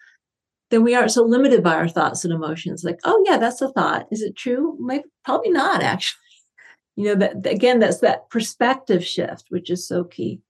[0.70, 2.84] Then we aren't so limited by our thoughts and emotions.
[2.84, 4.06] Like, oh yeah, that's a thought.
[4.12, 4.76] Is it true?
[4.78, 5.82] Maybe, probably not.
[5.82, 6.18] Actually,
[6.94, 10.40] you know that again, that's that perspective shift, which is so key.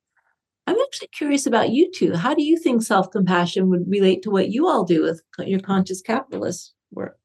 [0.72, 2.14] I'm actually curious about you two.
[2.14, 5.60] How do you think self compassion would relate to what you all do with your
[5.60, 7.18] conscious capitalist work?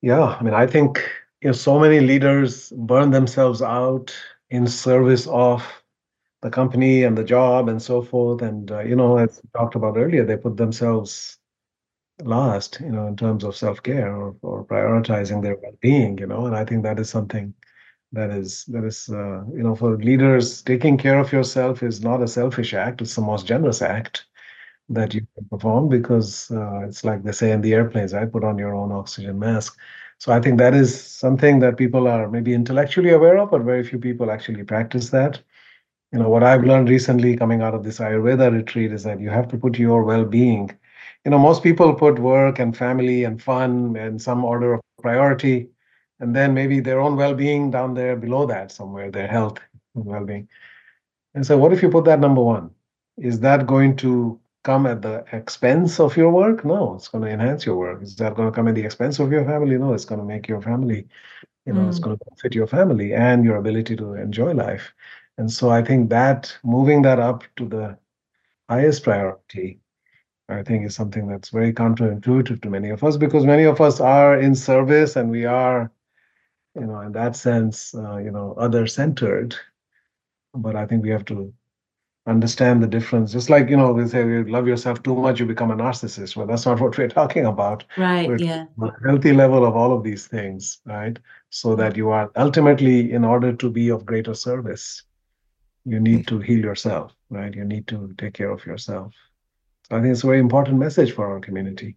[0.00, 0.98] Yeah, I mean, I think
[1.42, 4.14] you know so many leaders burn themselves out
[4.50, 5.66] in service of
[6.42, 8.42] the company and the job and so forth.
[8.42, 11.36] And uh, you know, as we talked about earlier, they put themselves
[12.22, 16.16] last, you know, in terms of self care or, or prioritizing their well being.
[16.16, 17.54] You know, and I think that is something
[18.12, 22.22] that is that is uh, you know for leaders taking care of yourself is not
[22.22, 24.26] a selfish act it's the most generous act
[24.88, 28.44] that you can perform because uh, it's like they say in the airplanes right put
[28.44, 29.78] on your own oxygen mask.
[30.18, 33.84] So i think that is something that people are maybe intellectually aware of but very
[33.84, 35.40] few people actually practice that.
[36.12, 39.30] You know what i've learned recently coming out of this ayurveda retreat is that you
[39.30, 40.70] have to put your well-being
[41.24, 45.68] you know most people put work and family and fun in some order of priority
[46.20, 49.58] and then maybe their own well-being down there below that somewhere their health
[49.94, 50.48] and well-being.
[51.34, 52.70] And so what if you put that number one?
[53.16, 56.64] Is that going to come at the expense of your work?
[56.64, 58.02] No it's going to enhance your work.
[58.02, 59.78] Is that going to come at the expense of your family?
[59.78, 61.06] No it's going to make your family
[61.66, 61.88] you know mm.
[61.88, 64.92] it's going to benefit your family and your ability to enjoy life.
[65.36, 67.98] And so i think that moving that up to the
[68.68, 69.80] highest priority
[70.50, 74.00] I think is something that's very counterintuitive to many of us because many of us
[74.00, 75.90] are in service and we are
[76.78, 79.54] you know, in that sense, uh, you know, other centered.
[80.54, 81.52] But I think we have to
[82.26, 83.32] understand the difference.
[83.32, 86.36] Just like, you know, we say you love yourself too much, you become a narcissist.
[86.36, 87.84] Well, that's not what we're talking about.
[87.96, 88.28] Right.
[88.28, 88.66] We're yeah.
[88.82, 91.18] A healthy level of all of these things, right?
[91.50, 95.02] So that you are ultimately, in order to be of greater service,
[95.84, 97.54] you need to heal yourself, right?
[97.54, 99.14] You need to take care of yourself.
[99.90, 101.96] I think it's a very important message for our community.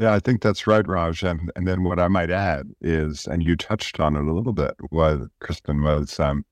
[0.00, 1.22] Yeah, I think that's right, Raj.
[1.22, 4.54] And and then what I might add is, and you touched on it a little
[4.54, 6.44] bit, was Kristin was um,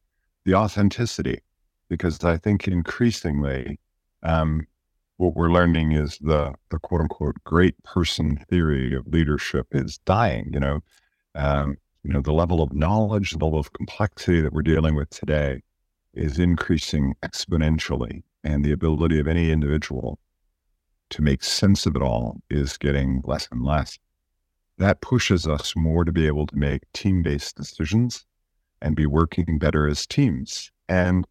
[0.44, 1.40] the authenticity,
[1.88, 3.80] because I think increasingly,
[4.22, 4.66] um,
[5.16, 10.50] what we're learning is the the quote unquote great person theory of leadership is dying.
[10.52, 10.80] You know,
[11.34, 15.10] um, you know the level of knowledge, the level of complexity that we're dealing with
[15.10, 15.62] today
[16.14, 20.18] is increasing exponentially, and the ability of any individual
[21.10, 23.98] to make sense of it all is getting less and less.
[24.78, 28.24] That pushes us more to be able to make team based decisions
[28.80, 30.70] and be working better as teams.
[30.88, 31.26] And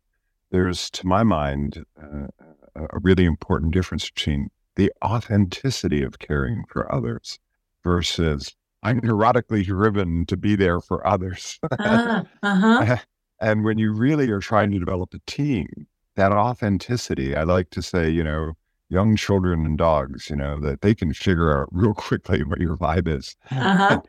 [0.52, 2.28] there's, to my mind, uh,
[2.76, 7.40] a really important difference between the authenticity of caring for others
[7.84, 11.60] versus I'm neurotically driven to be there for others.
[11.80, 12.98] uh, uh-huh.
[13.42, 17.82] and when you really are trying to develop a team, that authenticity, I like to
[17.82, 18.54] say, you know,
[18.90, 22.78] young children and dogs, you know, that they can figure out real quickly what your
[22.78, 23.36] vibe is.
[23.52, 24.02] Uh-huh.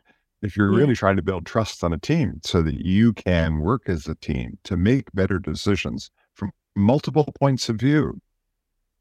[0.43, 3.89] if you're really trying to build trust on a team so that you can work
[3.89, 8.21] as a team to make better decisions from multiple points of view,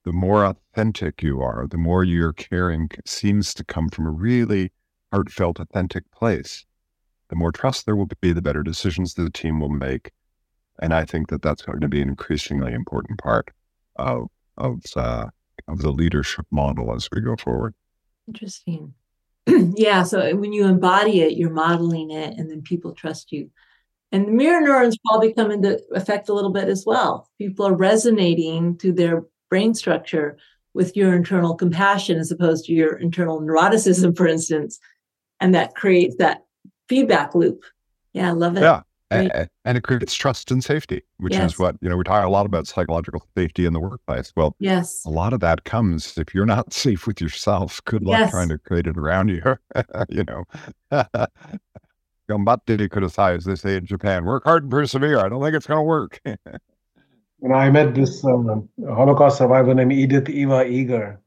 [0.04, 4.72] the more authentic you are, the more your caring seems to come from a really
[5.12, 6.66] heartfelt, authentic place,
[7.30, 10.12] the more trust there will be, the better decisions the team will make.
[10.80, 13.52] And I think that that's going to be an increasingly important part
[13.98, 15.28] of of uh,
[15.68, 17.74] of the leadership model as we go forward.
[18.28, 18.94] Interesting.
[19.48, 20.04] yeah.
[20.04, 23.50] So uh, when you embody it, you're modeling it, and then people trust you.
[24.12, 27.30] And the mirror neurons probably come into effect a little bit as well.
[27.38, 30.38] People are resonating to their brain structure
[30.74, 34.80] with your internal compassion as opposed to your internal neuroticism, for instance.
[35.40, 36.46] And that creates that
[36.88, 37.64] feedback loop.
[38.14, 38.62] Yeah, I love it.
[38.62, 38.82] Yeah.
[39.10, 41.54] And, and, it creates trust and safety, which yes.
[41.54, 44.34] is what, you know, we talk a lot about psychological safety in the workplace.
[44.36, 47.82] Well, yes, a lot of that comes if you're not safe with yourself.
[47.86, 48.32] Good luck yes.
[48.32, 49.42] trying to create it around you.
[50.10, 50.44] you know,
[52.30, 54.26] Gambatte kudasai, as they say in Japan.
[54.26, 55.20] Work hard and persevere.
[55.20, 56.20] I don't think it's going to work.
[56.26, 56.36] you
[57.42, 61.22] know, I met this um, Holocaust survivor named Edith Eva Eger,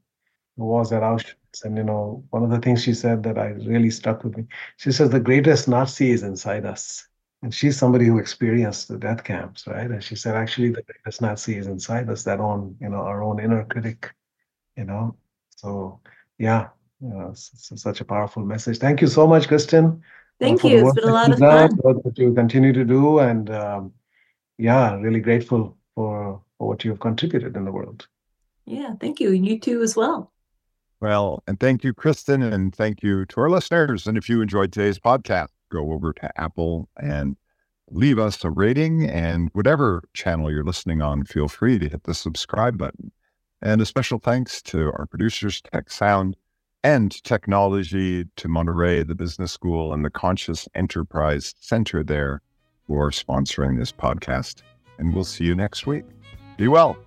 [0.57, 1.63] who was at Auschwitz.
[1.63, 4.45] And, you know, one of the things she said that I really stuck with me,
[4.77, 7.07] she says, the greatest Nazi is inside us.
[7.43, 9.89] And she's somebody who experienced the death camps, right?
[9.89, 13.23] And she said, actually, the greatest Nazi is inside us, that own, you know, our
[13.23, 14.13] own inner critic,
[14.77, 15.15] you know.
[15.55, 15.99] So,
[16.37, 16.69] yeah,
[17.01, 18.77] you know, it's, it's such a powerful message.
[18.77, 20.01] Thank you so much, Kristin.
[20.39, 20.85] Thank you.
[20.85, 21.71] It's been a lot of fun.
[21.81, 23.93] What you continue to do, and um,
[24.57, 28.07] yeah, really grateful for for what you have contributed in the world.
[28.65, 29.29] Yeah, thank you.
[29.29, 30.31] And You too, as well.
[30.99, 34.05] Well, and thank you, Kristin, and thank you to our listeners.
[34.05, 37.35] And if you enjoyed today's podcast, go over to Apple and
[37.89, 39.09] leave us a rating.
[39.09, 43.11] And whatever channel you're listening on, feel free to hit the subscribe button.
[43.61, 46.35] And a special thanks to our producers, Tec Sound
[46.83, 52.41] and Technology, to Monterrey, the business school, and the Conscious Enterprise Center there
[52.87, 54.63] for sponsoring this podcast.
[54.97, 56.05] And we'll see you next week.
[56.57, 56.97] Be well.